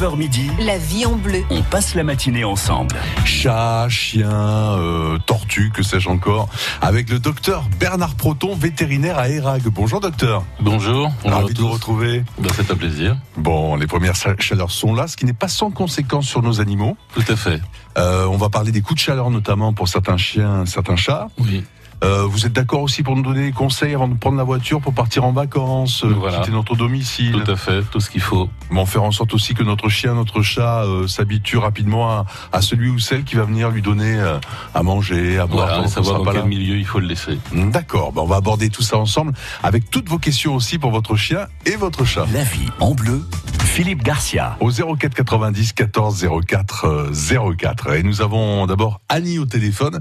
9h 0.00 0.16
midi, 0.18 0.50
La 0.58 0.76
vie 0.76 1.06
en 1.06 1.14
bleu. 1.14 1.44
on 1.50 1.62
passe 1.62 1.94
la 1.94 2.02
matinée 2.02 2.42
ensemble. 2.42 2.96
Chat, 3.24 3.86
chien, 3.88 4.28
euh, 4.28 5.18
tortue, 5.24 5.70
que 5.72 5.84
sais-je 5.84 6.08
encore, 6.08 6.48
avec 6.82 7.08
le 7.10 7.20
docteur 7.20 7.62
Bernard 7.78 8.16
Proton, 8.16 8.56
vétérinaire 8.56 9.16
à 9.20 9.28
Érag. 9.28 9.62
Bonjour 9.68 10.00
docteur. 10.00 10.42
Bonjour, 10.60 11.12
bonjour 11.22 11.38
Ravi 11.38 11.54
de 11.54 11.60
vous 11.60 11.68
retrouver. 11.68 12.24
Ben, 12.40 12.50
c'est 12.56 12.72
un 12.72 12.74
plaisir. 12.74 13.16
Bon, 13.36 13.76
les 13.76 13.86
premières 13.86 14.16
cha- 14.16 14.34
chaleurs 14.40 14.72
sont 14.72 14.94
là, 14.96 15.06
ce 15.06 15.16
qui 15.16 15.26
n'est 15.26 15.32
pas 15.32 15.46
sans 15.46 15.70
conséquence 15.70 16.26
sur 16.26 16.42
nos 16.42 16.60
animaux. 16.60 16.96
Tout 17.14 17.22
à 17.28 17.36
fait. 17.36 17.60
Euh, 17.96 18.26
on 18.26 18.36
va 18.36 18.48
parler 18.48 18.72
des 18.72 18.80
coups 18.80 18.98
de 18.98 19.04
chaleur 19.04 19.30
notamment 19.30 19.72
pour 19.74 19.86
certains 19.86 20.16
chiens, 20.16 20.66
certains 20.66 20.96
chats. 20.96 21.28
Oui. 21.38 21.62
Euh, 22.04 22.26
vous 22.26 22.44
êtes 22.46 22.52
d'accord 22.52 22.82
aussi 22.82 23.02
pour 23.02 23.16
nous 23.16 23.22
donner 23.22 23.46
des 23.46 23.52
conseils 23.52 23.94
avant 23.94 24.08
de 24.08 24.14
prendre 24.14 24.36
la 24.36 24.44
voiture 24.44 24.80
pour 24.80 24.92
partir 24.92 25.24
en 25.24 25.32
vacances, 25.32 26.04
euh, 26.04 26.08
Voilà. 26.08 26.38
quitter 26.40 26.52
notre 26.52 26.76
domicile 26.76 27.32
Tout 27.44 27.50
à 27.50 27.56
fait, 27.56 27.82
tout 27.90 27.98
ce 28.00 28.10
qu'il 28.10 28.20
faut. 28.20 28.48
Mais 28.70 28.84
faire 28.84 29.02
en 29.04 29.10
sorte 29.10 29.32
aussi 29.32 29.54
que 29.54 29.62
notre 29.62 29.88
chien, 29.88 30.14
notre 30.14 30.42
chat 30.42 30.84
euh, 30.84 31.06
s'habitue 31.06 31.56
rapidement 31.56 32.10
à, 32.10 32.26
à 32.52 32.60
celui 32.60 32.90
ou 32.90 32.98
celle 32.98 33.24
qui 33.24 33.36
va 33.36 33.44
venir 33.44 33.70
lui 33.70 33.80
donner 33.82 34.14
euh, 34.20 34.38
à 34.74 34.82
manger, 34.82 35.38
à 35.38 35.46
boire. 35.46 35.68
Voilà, 35.68 35.88
savoir 35.88 36.18
dans 36.18 36.24
pas 36.24 36.32
quel 36.32 36.40
là. 36.42 36.46
milieu 36.46 36.76
il 36.76 36.84
faut 36.84 37.00
le 37.00 37.06
laisser. 37.06 37.38
D'accord, 37.52 38.12
ben 38.12 38.20
on 38.22 38.26
va 38.26 38.36
aborder 38.36 38.68
tout 38.68 38.82
ça 38.82 38.98
ensemble 38.98 39.32
avec 39.62 39.90
toutes 39.90 40.08
vos 40.08 40.18
questions 40.18 40.54
aussi 40.54 40.78
pour 40.78 40.90
votre 40.90 41.16
chien 41.16 41.46
et 41.64 41.76
votre 41.76 42.04
chat. 42.04 42.26
La 42.34 42.42
vie 42.44 42.68
en 42.80 42.92
bleu, 42.94 43.22
Philippe 43.62 44.02
Garcia. 44.02 44.56
Au 44.60 44.70
04 44.70 45.14
90 45.14 45.72
14 45.72 46.28
04 46.46 46.84
euh, 46.84 47.54
04. 47.56 47.94
Et 47.94 48.02
nous 48.02 48.20
avons 48.20 48.66
d'abord 48.66 49.00
Annie 49.08 49.38
au 49.38 49.46
téléphone 49.46 50.00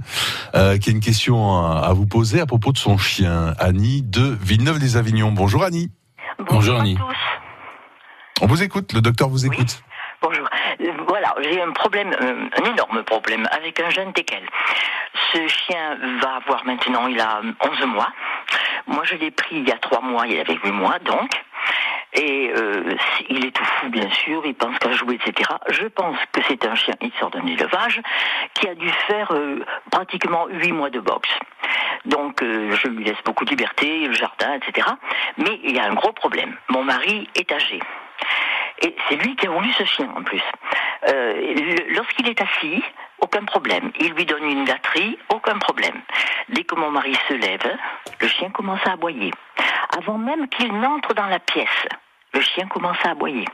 euh, 0.55 0.77
qui 0.77 0.89
a 0.89 0.91
une 0.93 0.99
question 0.99 1.57
à, 1.65 1.92
à 1.93 1.95
vous 1.95 2.07
poser 2.07 2.41
à 2.41 2.47
propos 2.47 2.71
de 2.71 2.79
son 2.79 2.97
chien. 2.97 3.53
Annie 3.59 4.01
de 4.01 4.35
Villeneuve-les-Avignon. 4.41 5.31
Bonjour 5.31 5.63
Annie. 5.63 5.91
Bonjour, 6.39 6.79
Annie. 6.79 6.97
à 6.99 7.05
tous. 7.05 8.41
On 8.41 8.47
vous 8.47 8.63
écoute, 8.63 8.93
le 8.93 9.01
docteur 9.01 9.29
vous 9.29 9.45
écoute. 9.45 9.83
Bonjour. 10.19 10.49
Voilà, 11.07 11.35
j'ai 11.43 11.61
un 11.61 11.71
problème, 11.71 12.11
euh, 12.19 12.49
un 12.57 12.71
énorme 12.71 13.03
problème 13.03 13.47
avec 13.51 13.79
un 13.79 13.91
jeune 13.91 14.11
teckel. 14.11 14.41
Ce 15.33 15.47
chien 15.47 15.99
va 16.19 16.37
avoir 16.37 16.65
maintenant, 16.65 17.05
il 17.05 17.19
a 17.19 17.41
euh, 17.43 17.69
11 17.79 17.85
mois. 17.85 18.11
Moi, 18.87 19.03
je 19.03 19.13
l'ai 19.13 19.29
pris 19.29 19.57
il 19.57 19.69
y 19.69 19.71
a 19.71 19.77
3 19.77 20.01
mois, 20.01 20.25
il 20.25 20.39
avait 20.39 20.57
8 20.63 20.71
mois, 20.71 20.97
donc. 20.97 21.42
Et 22.15 22.51
euh, 22.55 22.95
il 23.29 23.45
est 23.45 23.51
tout 23.51 23.65
fou, 23.65 23.89
bien 23.89 24.09
sûr, 24.11 24.43
il 24.45 24.53
pense 24.53 24.77
qu'à 24.77 24.91
jouer, 24.91 25.15
etc. 25.15 25.49
Je 25.69 25.87
pense 25.87 26.17
que 26.31 26.41
c'est 26.47 26.63
un 26.65 26.75
chien, 26.75 26.93
il 27.01 27.11
sort 27.19 27.31
d'un 27.31 27.45
élevage, 27.45 28.01
qui 28.53 28.67
a 28.67 28.75
dû 28.75 28.89
faire 29.07 29.31
euh, 29.31 29.63
pratiquement 29.91 30.45
8 30.47 30.71
mois 30.71 30.89
de 30.91 30.99
boxe. 30.99 31.29
Donc, 32.05 32.43
euh, 32.43 32.75
je 32.75 32.87
lui 32.87 33.03
laisse 33.03 33.21
beaucoup 33.25 33.45
de 33.45 33.49
liberté, 33.49 34.07
le 34.07 34.13
jardin, 34.13 34.53
etc. 34.53 34.87
Mais 35.37 35.59
il 35.63 35.75
y 35.75 35.79
a 35.79 35.85
un 35.85 35.93
gros 35.93 36.11
problème. 36.11 36.55
Mon 36.69 36.83
mari 36.83 37.27
est 37.35 37.51
âgé. 37.51 37.79
Et 38.81 38.95
c'est 39.07 39.15
lui 39.15 39.35
qui 39.35 39.47
a 39.47 39.49
voulu 39.49 39.71
ce 39.73 39.85
chien 39.85 40.09
en 40.15 40.23
plus. 40.23 40.41
Euh, 41.07 41.55
Lorsqu'il 41.89 42.27
est 42.27 42.41
assis, 42.41 42.83
aucun 43.19 43.45
problème. 43.45 43.91
Il 43.99 44.13
lui 44.13 44.25
donne 44.25 44.43
une 44.43 44.65
gâterie, 44.65 45.17
aucun 45.29 45.57
problème. 45.57 46.01
Dès 46.49 46.63
que 46.63 46.75
mon 46.75 46.91
mari 46.91 47.15
se 47.27 47.33
lève, 47.33 47.77
le 48.19 48.27
chien 48.27 48.49
commence 48.51 48.85
à 48.85 48.93
aboyer. 48.93 49.31
Avant 49.97 50.17
même 50.17 50.47
qu'il 50.49 50.73
n'entre 50.79 51.13
dans 51.13 51.27
la 51.27 51.39
pièce, 51.39 51.87
le 52.33 52.41
chien 52.41 52.67
commence 52.67 52.97
à 53.03 53.11
aboyer. 53.11 53.45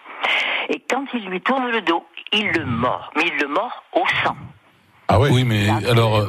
Et 0.69 0.81
quand 0.89 1.05
il 1.13 1.25
lui 1.29 1.41
tourne 1.41 1.69
le 1.69 1.81
dos, 1.81 2.05
il 2.31 2.47
le 2.51 2.65
mord. 2.65 3.11
Mais 3.15 3.23
il 3.25 3.41
le 3.41 3.47
mord 3.47 3.83
au 3.93 4.03
sang. 4.23 4.35
Ah 5.07 5.19
ouais. 5.19 5.29
Oui, 5.31 5.43
mais 5.43 5.65
Là, 5.65 5.79
alors, 5.89 6.17
euh, 6.17 6.27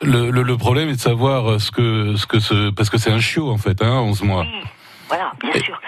le, 0.00 0.30
le, 0.30 0.42
le 0.42 0.56
problème 0.56 0.88
est 0.88 0.94
de 0.94 1.00
savoir 1.00 1.60
ce 1.60 1.70
que, 1.70 2.16
ce 2.16 2.26
que 2.26 2.38
ce, 2.40 2.70
parce 2.70 2.90
que 2.90 2.98
c'est 2.98 3.10
un 3.10 3.20
chiot 3.20 3.50
en 3.50 3.58
fait, 3.58 3.82
hein, 3.82 4.00
11 4.00 4.22
mois. 4.22 4.42
Oui, 4.42 4.62
voilà, 5.08 5.32
bien 5.40 5.60
sûr. 5.60 5.80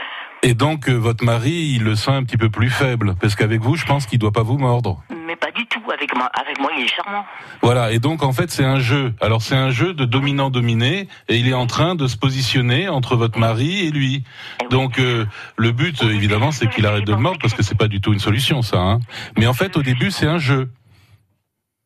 Et 0.47 0.53
donc, 0.53 0.91
euh, 0.91 0.93
votre 0.93 1.25
mari, 1.25 1.73
il 1.75 1.85
le 1.85 1.95
sent 1.97 2.11
un 2.11 2.23
petit 2.23 2.37
peu 2.37 2.51
plus 2.51 2.69
faible, 2.69 3.15
parce 3.19 3.35
qu'avec 3.35 3.63
vous, 3.63 3.77
je 3.77 3.87
pense 3.87 4.05
qu'il 4.05 4.19
doit 4.19 4.31
pas 4.31 4.43
vous 4.43 4.59
mordre. 4.59 5.03
Mais 5.27 5.37
pas 5.37 5.51
du 5.51 5.65
tout. 5.67 5.81
Avec 5.91 6.15
moi, 6.17 6.29
avec 6.35 6.59
moi 6.61 6.71
il 6.77 6.85
est 6.85 6.89
charmant. 6.89 7.25
Voilà, 7.63 7.93
et 7.93 7.99
donc 7.99 8.23
en 8.23 8.33
fait 8.33 8.51
c'est 8.51 8.65
un 8.65 8.81
jeu. 8.81 9.15
Alors 9.21 9.43
c'est 9.43 9.55
un 9.55 9.71
jeu 9.71 9.95
de 9.95 10.05
dominant-dominé, 10.05 11.09
et 11.29 11.37
il 11.37 11.49
est 11.49 11.55
en 11.55 11.67
train 11.67 11.95
de 11.95 12.07
se 12.09 12.17
positionner 12.17 12.89
entre 12.89 13.17
votre 13.17 13.39
mari 13.39 13.87
et 13.87 13.91
lui. 13.91 14.25
Eh 14.61 14.65
oui. 14.65 14.71
Donc 14.71 14.99
euh, 14.99 15.25
le 15.57 15.73
but 15.73 16.03
évidemment 16.03 16.51
c'est 16.51 16.69
qu'il 16.69 16.85
arrête 16.85 17.07
de 17.07 17.13
le 17.13 17.19
mordre, 17.19 17.39
parce 17.41 17.55
que 17.55 17.63
c'est 17.63 17.79
pas 17.79 17.89
du 17.89 18.01
tout 18.01 18.13
une 18.13 18.19
solution 18.19 18.61
ça. 18.63 18.79
Hein. 18.79 19.01
Mais 19.39 19.47
en 19.47 19.55
fait 19.55 19.77
au 19.77 19.83
début 19.83 20.11
c'est 20.11 20.27
un 20.27 20.39
jeu. 20.39 20.71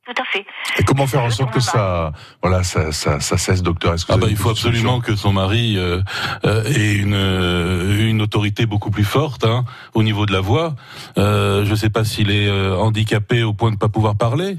Tout 0.08 0.22
à 0.22 0.24
fait. 0.24 0.46
Et 0.78 0.84
comment 0.84 1.06
faire 1.06 1.22
en 1.22 1.28
sorte 1.28 1.52
que 1.52 1.60
ça, 1.60 2.12
voilà, 2.42 2.62
ça, 2.62 2.92
ça, 2.92 3.20
ça 3.20 3.36
cesse, 3.36 3.62
docteur? 3.62 3.92
Est-ce 3.92 4.06
que 4.06 4.12
Ah 4.14 4.16
bah 4.16 4.28
il 4.30 4.38
faut 4.38 4.48
absolument 4.48 5.00
que 5.00 5.14
son 5.16 5.34
mari 5.34 5.76
euh, 5.76 6.00
euh, 6.46 6.64
ait 6.64 6.94
une 6.94 7.12
euh, 7.12 8.08
une 8.08 8.22
autorité 8.22 8.64
beaucoup 8.64 8.90
plus 8.90 9.04
forte 9.04 9.44
hein, 9.44 9.66
au 9.92 10.02
niveau 10.02 10.24
de 10.24 10.32
la 10.32 10.40
voix. 10.40 10.74
Euh, 11.18 11.66
je 11.66 11.74
sais 11.74 11.90
pas 11.90 12.04
s'il 12.04 12.30
est 12.30 12.48
euh, 12.48 12.74
handicapé 12.74 13.42
au 13.42 13.52
point 13.52 13.70
de 13.70 13.76
pas 13.76 13.90
pouvoir 13.90 14.16
parler. 14.16 14.56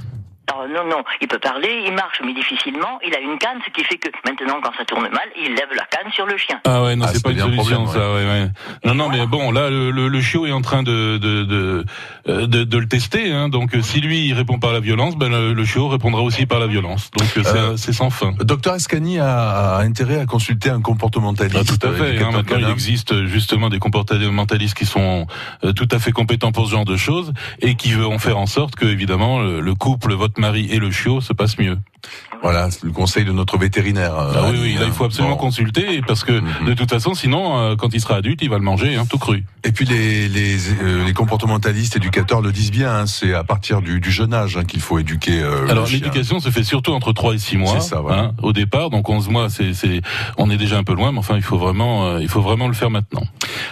Oh, 0.55 0.63
non, 0.67 0.83
non, 0.89 1.03
il 1.21 1.27
peut 1.27 1.39
parler, 1.39 1.83
il 1.85 1.93
marche, 1.93 2.21
mais 2.25 2.33
difficilement. 2.33 2.99
Il 3.05 3.13
a 3.15 3.19
une 3.19 3.37
canne, 3.37 3.59
ce 3.65 3.71
qui 3.71 3.83
fait 3.83 3.97
que 3.97 4.09
maintenant, 4.25 4.59
quand 4.63 4.71
ça 4.77 4.85
tourne 4.85 5.03
mal, 5.09 5.29
il 5.37 5.49
lève 5.53 5.69
la 5.75 5.85
canne 5.85 6.11
sur 6.11 6.25
le 6.25 6.37
chien. 6.37 6.59
Ah 6.65 6.83
ouais, 6.83 6.95
non, 6.95 7.05
Ah, 7.07 7.11
c'est 7.13 7.23
pas 7.23 7.31
une 7.31 7.39
solution, 7.39 7.83
problème, 7.85 8.01
ça. 8.01 8.13
Ouais, 8.13 8.25
ouais. 8.25 8.49
Non, 8.85 8.95
non, 8.95 9.09
mais 9.09 9.25
bon, 9.27 9.51
là, 9.51 9.69
le, 9.69 9.91
le, 9.91 10.07
le 10.07 10.21
chiot 10.21 10.45
est 10.47 10.51
en 10.51 10.61
train 10.61 10.83
de 10.83 11.17
de 11.17 11.43
de, 11.43 11.85
euh, 12.27 12.47
de, 12.47 12.63
de 12.63 12.77
le 12.77 12.87
tester. 12.87 13.31
Hein, 13.31 13.49
donc, 13.49 13.75
euh, 13.75 13.81
si 13.81 14.01
lui 14.01 14.25
il 14.27 14.33
répond 14.33 14.59
par 14.59 14.73
la 14.73 14.79
violence, 14.79 15.15
ben 15.17 15.29
le, 15.29 15.53
le 15.53 15.65
chiot 15.65 15.87
répondra 15.87 16.21
aussi 16.21 16.45
par 16.45 16.59
la 16.59 16.67
violence. 16.67 17.11
Donc, 17.11 17.27
euh, 17.37 17.41
c'est 17.43 17.57
Euh, 17.57 17.77
c'est 17.77 17.93
sans 17.93 18.09
fin. 18.09 18.33
Docteur 18.39 18.75
Escani 18.75 19.19
a, 19.19 19.75
a 19.77 19.81
intérêt 19.81 20.19
à 20.19 20.25
consulter 20.25 20.69
un 20.69 20.81
comportementaliste. 20.81 21.57
Ah, 21.59 21.63
tout 21.77 21.87
à 21.87 21.91
fait. 21.93 22.17
Hein, 22.23 22.31
maintenant, 22.31 22.57
il 22.59 22.69
existe 22.69 23.25
justement 23.25 23.69
des 23.69 23.79
comportementalistes 23.79 24.77
qui 24.77 24.85
sont 24.85 25.27
euh, 25.63 25.73
tout 25.73 25.87
à 25.91 25.99
fait 25.99 26.11
compétents 26.11 26.51
pour 26.51 26.65
ce 26.67 26.71
genre 26.71 26.85
de 26.85 26.97
choses 26.97 27.33
et 27.61 27.75
qui 27.75 27.91
vont 27.93 28.17
faire 28.19 28.37
en 28.37 28.45
sorte 28.47 28.75
que, 28.75 28.85
évidemment, 28.85 29.39
le, 29.39 29.59
le 29.59 29.75
couple, 29.75 30.13
votre 30.13 30.38
mari 30.39 30.67
et 30.71 30.79
le 30.79 30.89
chiot 30.91 31.21
se 31.21 31.33
passe 31.33 31.57
mieux. 31.57 31.77
Voilà, 32.41 32.71
c'est 32.71 32.83
le 32.85 32.91
conseil 32.91 33.25
de 33.25 33.33
notre 33.33 33.57
vétérinaire. 33.57 34.17
euh, 34.17 34.31
Ah 34.35 34.49
oui, 34.49 34.57
oui, 34.61 34.73
là, 34.75 34.85
il 34.85 34.93
faut 34.93 35.03
absolument 35.03 35.35
Bon. 35.35 35.41
consulter 35.41 36.01
parce 36.07 36.23
que, 36.23 36.31
Mhm. 36.31 36.67
de 36.67 36.73
toute 36.73 36.89
façon, 36.89 37.13
sinon, 37.13 37.57
euh, 37.59 37.75
quand 37.75 37.93
il 37.93 37.99
sera 37.99 38.15
adulte, 38.15 38.39
il 38.41 38.49
va 38.49 38.57
le 38.57 38.63
manger, 38.63 38.95
hein, 38.95 39.05
tout 39.09 39.17
cru. 39.17 39.43
Et 39.65 39.73
puis 39.73 39.83
les, 39.85 40.29
les, 40.29 40.55
euh, 40.81 41.05
les 41.05 41.13
comportementalistes, 41.13 41.97
éducateurs 41.97 42.39
le 42.41 42.53
disent 42.53 42.71
bien, 42.71 42.93
hein, 43.01 43.05
c'est 43.07 43.33
à 43.33 43.43
partir 43.43 43.81
du, 43.81 43.99
du 43.99 44.11
jeune 44.11 44.33
âge 44.33 44.55
hein, 44.55 44.63
qu'il 44.63 44.79
faut 44.79 44.97
éduquer 44.99 45.41
euh, 45.41 45.67
Alors 45.69 45.85
l'éducation 45.87 46.39
se 46.39 46.49
fait 46.49 46.63
surtout 46.63 46.93
entre 46.93 47.11
3 47.11 47.33
et 47.33 47.37
6 47.37 47.57
mois 47.57 47.81
C'est 47.81 47.89
ça, 47.89 47.99
voilà. 47.99 48.31
au 48.41 48.53
départ 48.53 48.89
donc 48.89 49.09
11 49.09 49.27
mois 49.27 49.49
c'est 49.49 49.73
c'est 49.73 50.01
on 50.37 50.49
est 50.49 50.57
déjà 50.57 50.77
un 50.77 50.83
peu 50.85 50.93
loin 50.93 51.11
mais 51.11 51.19
enfin 51.19 51.35
il 51.35 51.41
faut 51.41 51.57
vraiment 51.57 52.05
euh, 52.05 52.19
il 52.21 52.29
faut 52.29 52.41
vraiment 52.41 52.67
le 52.67 52.73
faire 52.73 52.89
maintenant. 52.89 53.23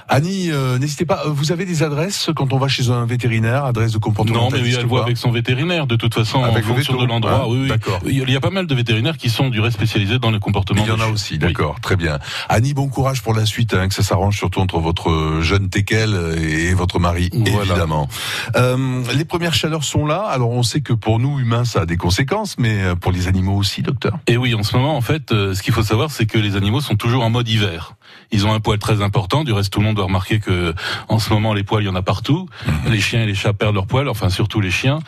Annie, 0.10 0.52
euh, 0.52 0.78
n'hésitez 0.80 1.06
pas, 1.06 1.24
euh, 1.26 1.30
vous 1.30 1.52
avez 1.52 1.66
des 1.66 1.84
adresses 1.84 2.30
quand 2.36 2.54
on 2.54 2.58
va 2.58 2.68
chez 2.68 2.90
un 2.90 3.06
vétérinaire, 3.06 3.66
adresse 3.66 3.92
de 3.92 4.00
Non 4.32 4.50
mais 4.52 4.62
oui, 4.62 4.74
elle 4.80 4.86
voit 4.86 5.04
avec 5.04 5.18
son 5.18 5.32
vétérinaire 5.32 5.86
de 5.86 5.96
toute 5.96 6.14
façon 6.14 6.44
Avec 6.44 6.66
en 6.66 6.70
le 6.70 6.76
fonction 6.76 7.02
de 7.02 7.06
l'endroit. 7.06 7.44
hein, 7.44 7.46
oui, 7.48 7.60
oui. 7.64 7.68
d'accord. 7.68 8.00
Il 8.06 8.18
y 8.18 8.22
a- 8.22 8.24
il 8.28 8.32
y 8.34 8.36
a 8.36 8.40
pas 8.40 8.50
mal 8.50 8.68
de 8.68 8.76
vétérinaires 8.76 9.18
qui 9.18 9.30
sont 9.30 9.50
du 9.50 9.60
reste 9.60 9.76
spécialisés 9.78 10.20
dans 10.20 10.32
le 10.32 10.40
comportement. 10.40 10.82
Il 10.84 10.88
y 10.88 10.92
en 10.92 11.00
a 11.00 11.08
aussi, 11.08 11.34
Oui. 11.34 11.40
d'accord, 11.40 11.80
très 11.82 11.96
bien. 11.98 12.20
Annie, 12.50 12.74
bon 12.74 12.88
courage 12.88 13.22
pour 13.22 13.34
la 13.34 13.46
suite, 13.46 13.74
hein, 13.74 13.88
que 13.90 13.94
ça 13.94 14.04
s'arrange 14.04 14.38
surtout 14.38 14.60
entre 14.62 14.80
votre 14.80 15.40
jeune 15.42 15.70
teckel 15.70 16.16
et 16.38 16.74
votre 16.74 17.00
mari, 17.00 17.30
Voilà. 17.34 17.64
évidemment. 17.74 18.08
Euh, 18.56 19.04
les 19.16 19.26
premières 19.26 19.54
chaleurs 19.54 19.84
sont 19.84 20.06
là, 20.06 20.20
alors 20.22 20.52
on 20.52 20.64
sait 20.64 20.82
que 20.82 20.94
pour 20.94 21.20
nous, 21.20 21.40
humains, 21.40 21.66
ça 21.66 21.82
a 21.82 21.86
des 21.86 21.98
conséquences, 21.98 22.56
mais 22.58 22.82
euh, 22.82 22.96
pour 22.96 23.12
les 23.12 23.28
animaux 23.28 23.56
aussi, 23.58 23.82
docteur 23.82 24.18
Et 24.28 24.38
oui, 24.38 24.54
en 24.56 24.64
ce 24.64 24.76
moment, 24.76 24.96
en 24.96 25.02
fait, 25.02 25.32
euh, 25.32 25.54
ce 25.54 25.62
qu'il 25.62 25.74
faut 25.74 25.84
savoir, 25.84 26.12
c'est 26.12 26.26
que 26.26 26.38
les 26.38 26.56
animaux 26.56 26.82
sont 26.82 26.96
toujours 26.96 27.24
en 27.24 27.30
mode 27.30 27.48
hiver. 27.50 27.94
Ils 28.32 28.46
ont 28.46 28.54
un 28.54 28.60
poil 28.60 28.78
très 28.80 29.02
important. 29.02 29.44
Du 29.44 29.54
reste, 29.54 29.72
tout 29.72 29.80
le 29.80 29.86
monde 29.86 29.96
doit 29.96 30.06
remarquer 30.06 30.40
que, 30.40 30.74
en 31.08 31.20
ce 31.20 31.32
moment, 31.32 31.54
les 31.54 31.64
poils, 31.64 31.84
il 31.84 31.88
y 31.88 31.90
en 31.90 31.96
a 31.96 32.02
partout. 32.02 32.48
Mhm. 32.66 32.92
Les 32.92 33.00
chiens 33.00 33.24
et 33.24 33.26
les 33.26 33.36
chats 33.36 33.54
perdent 33.54 33.76
leurs 33.76 33.88
poils, 33.88 34.10
enfin 34.10 34.30
surtout 34.30 34.60
les 34.62 34.72
chiens. 34.72 35.00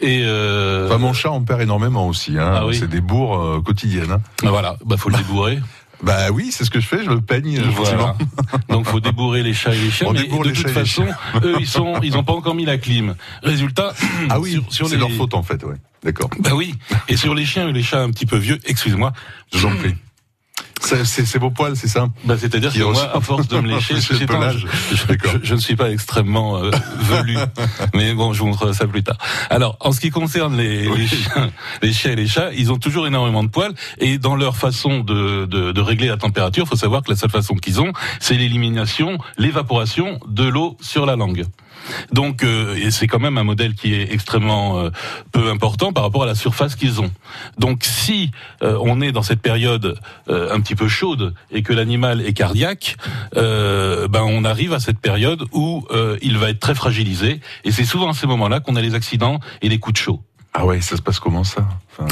Et 0.00 0.22
euh, 0.24 0.86
Enfin, 0.86 0.98
mon 0.98 1.12
chat 1.12 1.30
en 1.30 1.42
perd 1.42 1.60
énormément 1.60 2.06
aussi, 2.06 2.38
hein. 2.38 2.52
Ah 2.54 2.66
oui. 2.66 2.76
c'est 2.78 2.88
des 2.88 3.00
bourres 3.00 3.38
euh, 3.40 3.60
quotidiennes. 3.60 4.12
hein. 4.12 4.20
voilà, 4.44 4.76
bah 4.84 4.96
faut 4.96 5.10
le 5.10 5.16
débourrer. 5.16 5.58
Bah 6.00 6.30
oui, 6.32 6.50
c'est 6.52 6.64
ce 6.64 6.70
que 6.70 6.78
je 6.78 6.86
fais, 6.86 7.02
je 7.04 7.10
le 7.10 7.20
peigne. 7.20 7.60
Voilà. 7.74 8.14
Donc 8.68 8.86
faut 8.86 9.00
débourrer 9.00 9.42
les 9.42 9.52
chats 9.52 9.74
et 9.74 9.78
les 9.80 9.90
chiens. 9.90 10.06
On 10.08 10.12
mais 10.12 10.28
de 10.28 10.44
les 10.48 10.52
toute 10.52 10.68
façon, 10.70 11.04
eux 11.42 11.56
ils 11.58 11.66
sont, 11.66 11.94
ils 12.04 12.16
ont 12.16 12.22
pas 12.22 12.34
encore 12.34 12.54
mis 12.54 12.64
la 12.64 12.78
clim. 12.78 13.16
Résultat, 13.42 13.92
Ah 14.30 14.38
oui, 14.38 14.52
sur, 14.52 14.72
sur 14.72 14.86
c'est 14.88 14.94
les, 14.94 15.00
leur 15.00 15.10
faute 15.10 15.34
en 15.34 15.42
fait, 15.42 15.64
ouais. 15.64 15.74
D'accord, 16.04 16.30
Bah 16.38 16.50
oui. 16.54 16.76
Et 17.08 17.16
sur 17.16 17.34
les 17.34 17.44
chiens 17.44 17.66
et 17.68 17.72
les 17.72 17.82
chats 17.82 18.00
un 18.00 18.10
petit 18.12 18.26
peu 18.26 18.36
vieux, 18.36 18.60
excuse-moi. 18.66 19.12
je 19.52 19.58
vous 19.58 19.66
en 19.66 19.74
prie. 19.74 19.96
C'est 21.04 21.38
vos 21.38 21.50
poils, 21.50 21.76
c'est 21.76 21.88
ça 21.88 22.08
Bah 22.24 22.36
c'est-à-dire 22.38 22.72
que 22.72 22.82
moi, 22.82 23.10
à 23.16 23.20
force 23.20 23.48
de 23.48 23.58
me 23.60 23.68
lécher, 23.68 23.94
le 24.20 24.26
pelage. 24.26 24.66
je, 24.90 24.96
je- 24.96 25.06
D'accord. 25.06 25.32
je- 25.42 25.46
je 25.48 25.54
ne 25.54 25.60
suis 25.60 25.76
pas 25.76 25.90
extrêmement 25.90 26.56
euh, 26.62 26.70
velu, 26.98 27.36
mais 27.94 28.14
bon, 28.14 28.32
je 28.32 28.40
vous 28.40 28.46
montrerai 28.46 28.72
ça 28.74 28.86
plus 28.86 29.02
tard. 29.02 29.16
Alors, 29.50 29.76
en 29.80 29.92
ce 29.92 30.00
qui 30.00 30.10
concerne 30.10 30.56
les, 30.56 30.88
les 30.94 31.06
chiens, 31.06 31.50
les 31.82 31.92
chiens 31.92 32.12
et 32.12 32.16
les 32.16 32.26
chats, 32.26 32.50
ils 32.52 32.72
ont 32.72 32.78
toujours 32.78 33.06
énormément 33.06 33.42
de 33.44 33.48
poils 33.50 33.74
et 33.98 34.18
dans 34.18 34.36
leur 34.36 34.56
façon 34.56 35.00
de, 35.00 35.44
de, 35.46 35.72
de 35.72 35.80
régler 35.80 36.08
la 36.08 36.16
température, 36.16 36.64
il 36.64 36.68
faut 36.68 36.76
savoir 36.76 37.02
que 37.02 37.10
la 37.10 37.16
seule 37.16 37.30
façon 37.30 37.54
qu'ils 37.54 37.80
ont, 37.80 37.92
c'est 38.20 38.34
l'élimination, 38.34 39.18
l'évaporation 39.36 40.18
de 40.28 40.44
l'eau 40.44 40.76
sur 40.80 41.06
la 41.06 41.16
langue. 41.16 41.44
Donc, 42.12 42.42
euh, 42.42 42.90
c'est 42.90 43.06
quand 43.06 43.18
même 43.18 43.38
un 43.38 43.44
modèle 43.44 43.74
qui 43.74 43.94
est 43.94 44.12
extrêmement 44.12 44.78
euh, 44.78 44.90
peu 45.32 45.50
important 45.50 45.92
par 45.92 46.04
rapport 46.04 46.22
à 46.22 46.26
la 46.26 46.34
surface 46.34 46.76
qu'ils 46.76 47.00
ont. 47.00 47.10
Donc, 47.58 47.84
si 47.84 48.30
euh, 48.62 48.78
on 48.82 49.00
est 49.00 49.12
dans 49.12 49.22
cette 49.22 49.40
période 49.40 49.98
un 50.28 50.60
petit 50.60 50.74
peu 50.74 50.88
chaude 50.88 51.34
et 51.50 51.62
que 51.62 51.72
l'animal 51.72 52.20
est 52.20 52.32
cardiaque, 52.32 52.96
ben 53.34 54.22
on 54.22 54.44
arrive 54.44 54.72
à 54.72 54.80
cette 54.80 54.98
période 54.98 55.44
où 55.52 55.86
il 56.22 56.38
va 56.38 56.50
être 56.50 56.60
très 56.60 56.74
fragilisé. 56.74 57.40
Et 57.64 57.72
c'est 57.72 57.84
souvent 57.84 58.10
à 58.10 58.12
ces 58.12 58.26
moments-là 58.26 58.60
qu'on 58.60 58.76
a 58.76 58.80
les 58.80 58.94
accidents 58.94 59.40
et 59.62 59.68
les 59.68 59.78
coups 59.78 59.94
de 59.94 59.98
chaud. 59.98 60.22
Ah 60.54 60.66
ouais, 60.66 60.80
ça 60.80 60.96
se 60.96 61.02
passe 61.02 61.20
comment 61.20 61.44
ça? 61.44 61.66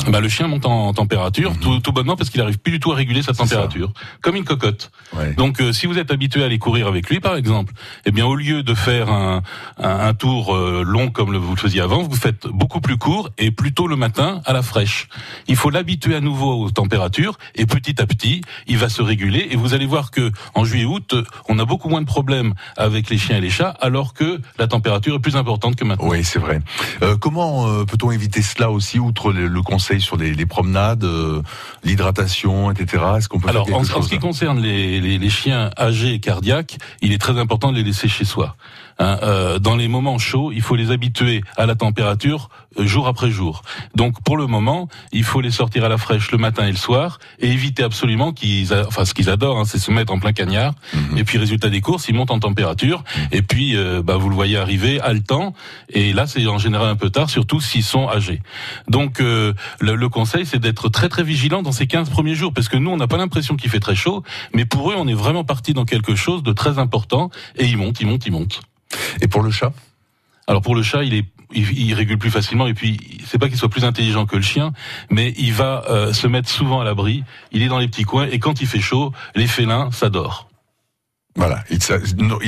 Bah, 0.09 0.21
le 0.21 0.29
chien 0.29 0.49
monte 0.49 0.67
en, 0.67 0.93
température, 0.93 1.53
mhm. 1.53 1.59
tout, 1.59 1.81
tout, 1.81 1.93
bonnement 1.93 2.17
parce 2.17 2.31
qu'il 2.31 2.41
arrive 2.41 2.59
plus 2.59 2.73
du 2.73 2.81
tout 2.81 2.93
à 2.93 2.97
réguler 2.97 3.23
sa 3.23 3.33
température, 3.33 3.93
comme 4.21 4.37
une 4.37 4.44
cocotte. 4.44 4.91
Donc, 5.37 5.61
euh, 5.61 5.73
si 5.73 5.87
vous 5.87 5.99
êtes 5.99 6.11
habitué 6.11 6.43
à 6.43 6.47
aller 6.47 6.59
courir 6.59 6.87
avec 6.88 7.09
lui, 7.09 7.21
par 7.21 7.37
exemple, 7.37 7.73
eh 8.05 8.11
bien, 8.11 8.27
au 8.27 8.35
lieu 8.35 8.62
de 8.62 8.75
faire 8.75 9.11
un, 9.11 9.43
un, 9.79 10.15
tour 10.15 10.55
euh, 10.55 10.83
long 10.85 11.11
comme 11.11 11.37
vous 11.37 11.55
le 11.55 11.61
faisiez 11.61 11.81
avant, 11.81 12.03
vous 12.03 12.17
faites 12.17 12.47
beaucoup 12.49 12.81
plus 12.81 12.97
court 12.97 13.31
et 13.38 13.50
plutôt 13.50 13.87
le 13.87 13.97
matin 13.97 14.41
à 14.44 14.53
la 14.53 14.62
fraîche. 14.62 15.09
Il 15.47 15.56
faut 15.56 15.71
l'habituer 15.71 16.17
à 16.17 16.21
nouveau 16.21 16.65
aux 16.65 16.71
températures 16.71 17.38
et 17.55 17.67
petit 17.67 18.00
à 18.00 18.06
petit, 18.06 18.41
il 18.67 18.79
va 18.79 18.88
se 18.88 19.03
réguler 19.03 19.49
et 19.50 19.56
vous 19.56 19.75
allez 19.75 19.87
voir 19.87 20.11
que 20.11 20.33
en 20.55 20.65
juillet-août, 20.65 21.15
on 21.49 21.59
a 21.59 21.65
beaucoup 21.65 21.88
moins 21.88 22.00
de 22.00 22.06
problèmes 22.06 22.55
avec 22.77 23.11
les 23.11 23.19
chiens 23.19 23.38
et 23.38 23.41
les 23.41 23.50
chats, 23.50 23.75
alors 23.81 24.15
que 24.15 24.41
la 24.59 24.67
température 24.67 25.15
est 25.15 25.21
plus 25.21 25.37
importante 25.37 25.77
que 25.77 25.85
maintenant. 25.85 26.09
Oui, 26.09 26.25
c'est 26.25 26.38
vrai. 26.38 26.61
Euh, 27.03 27.17
comment 27.17 27.85
peut-on 27.85 28.11
éviter 28.11 28.43
cela 28.43 28.71
aussi, 28.71 28.99
outre 28.99 29.33
le, 29.33 29.47
le 29.47 29.62
conseils 29.76 30.00
sur 30.00 30.17
les, 30.17 30.46
promenades, 30.46 31.05
euh, 31.05 31.43
l'hydratation, 31.84 32.70
etc. 32.70 33.05
Est-ce 33.19 33.28
qu'on 33.28 33.38
peut 33.38 33.50
Alors, 33.50 33.70
en, 33.75 33.84
ce 33.84 34.08
qui 34.08 34.19
concerne 34.19 34.58
les, 34.58 35.19
les, 35.19 35.31
chiens 35.31 35.70
âgés 35.78 36.14
et 36.14 36.19
cardiaques, 36.19 36.78
il 37.02 37.12
est 37.12 37.19
très 37.19 37.38
important 37.38 37.73
de 37.73 37.76
les 37.76 37.82
laisser 37.82 38.08
chez 38.08 38.25
soi. 38.25 38.56
Hein, 38.99 39.19
euh, 39.23 39.59
dans 39.59 39.77
les 39.77 39.89
moments 39.89 40.19
chauds, 40.19 40.53
il 40.53 40.63
faut 40.63 40.77
les 40.77 40.91
habituer 40.91 41.43
à 41.57 41.67
la 41.67 41.75
température 41.75 42.49
euh, 42.79 42.87
jour 42.87 43.07
après 43.09 43.31
jour. 43.31 43.63
Donc 43.95 44.23
pour 44.23 44.37
le 44.39 44.47
moment, 44.47 44.89
il 45.13 45.23
faut 45.23 45.41
les 45.41 45.51
sortir 45.51 45.85
à 45.85 45.89
la 45.89 45.99
fraîche 45.99 46.31
le 46.31 46.39
matin 46.39 46.67
et 46.67 46.71
le 46.71 46.77
soir 46.77 47.19
et 47.39 47.51
éviter 47.51 47.83
absolument 47.83 48.33
qu'ils, 48.33 48.73
enfin 48.73 49.05
ce 49.05 49.13
qu'ils 49.13 49.29
adorent, 49.29 49.59
hein, 49.59 49.65
c'est 49.67 49.79
se 49.79 49.91
mettre 49.91 50.13
en 50.13 50.19
plein 50.19 50.33
cagnard. 50.33 50.75
Mhm. 50.95 51.19
Et 51.19 51.25
puis 51.25 51.37
résultat 51.37 51.69
des 51.69 51.83
courses, 51.83 52.09
ils 52.09 52.15
montent 52.15 52.31
en 52.31 52.39
température 52.39 53.05
mhm. 53.17 53.29
et 53.33 53.43
puis 53.43 53.77
euh, 53.77 54.03
bah, 54.03 54.17
vous 54.17 54.31
le 54.31 54.35
voyez 54.35 54.57
arriver 54.57 54.99
haletant. 55.01 55.53
Et 55.91 56.15
là, 56.15 56.27
c'est 56.27 56.47
en 56.47 56.59
général 56.59 56.89
un 56.89 56.97
peu 56.97 57.11
tard, 57.11 57.29
surtout 57.29 57.61
s'ils 57.61 57.85
sont 57.85 58.09
âgés. 58.09 58.41
Donc 58.89 59.19
le, 59.19 59.55
le, 59.81 60.09
conseil, 60.09 60.47
c'est 60.47 60.59
d'être 60.59 60.89
très 60.89 61.09
très 61.09 61.23
vigilant 61.23 61.63
dans 61.63 61.73
ces 61.73 61.87
15 61.87 62.09
premiers 62.09 62.35
jours, 62.35 62.53
parce 62.55 62.69
que 62.69 62.77
nous, 62.77 62.91
on 62.91 62.97
n'a 62.97 63.07
pas 63.07 63.17
l'impression 63.19 63.57
qu'il 63.57 63.71
fait 63.71 63.81
très 63.81 63.95
chaud, 63.95 64.23
mais 64.55 64.65
pour 64.65 64.91
eux, 64.91 64.95
on 64.97 65.07
est 65.07 65.15
vraiment 65.15 65.45
parti 65.45 65.75
dans 65.75 65.85
quelque 65.85 66.15
chose 66.15 66.43
de 66.43 66.53
très 66.53 66.79
important. 66.79 67.31
Et 67.57 67.67
ils 67.67 67.77
montent, 67.77 68.01
ils 68.01 68.07
montent, 68.07 68.27
ils 68.27 68.33
montent. 68.33 68.63
Et 69.21 69.29
pour 69.29 69.43
le 69.43 69.50
chat 69.50 69.73
alors 70.49 70.62
pour 70.62 70.77
le 70.77 70.83
chat, 70.83 71.03
il 71.03 71.15
est 71.15 71.25
il, 71.55 71.94
régule 71.94 72.19
plus 72.19 72.31
facilement 72.31 72.67
et 72.67 72.75
puis 72.75 72.99
c'est 73.27 73.38
pas 73.38 73.49
qu'il 73.49 73.56
soit 73.56 73.69
plus 73.69 73.85
intelligent 73.85 74.27
que 74.27 74.37
le 74.37 74.43
chien, 74.43 74.73
mais 75.11 75.33
il 75.38 75.53
va 75.53 75.85
euh, 75.88 76.12
se 76.12 76.27
mettre 76.27 76.49
souvent 76.49 76.81
à 76.81 76.85
l'abri. 76.85 77.25
Il 77.53 77.62
est 77.62 77.69
dans 77.69 77.79
les 77.79 77.88
petits 77.88 78.05
coins 78.05 78.27
et 78.27 78.38
quand 78.38 78.61
il 78.61 78.67
fait 78.67 78.81
chaud, 78.81 79.12
les 79.35 79.47
félins 79.47 79.91
s'adorent. 79.93 80.49
Voilà, 81.37 81.62
ils, 81.71 81.79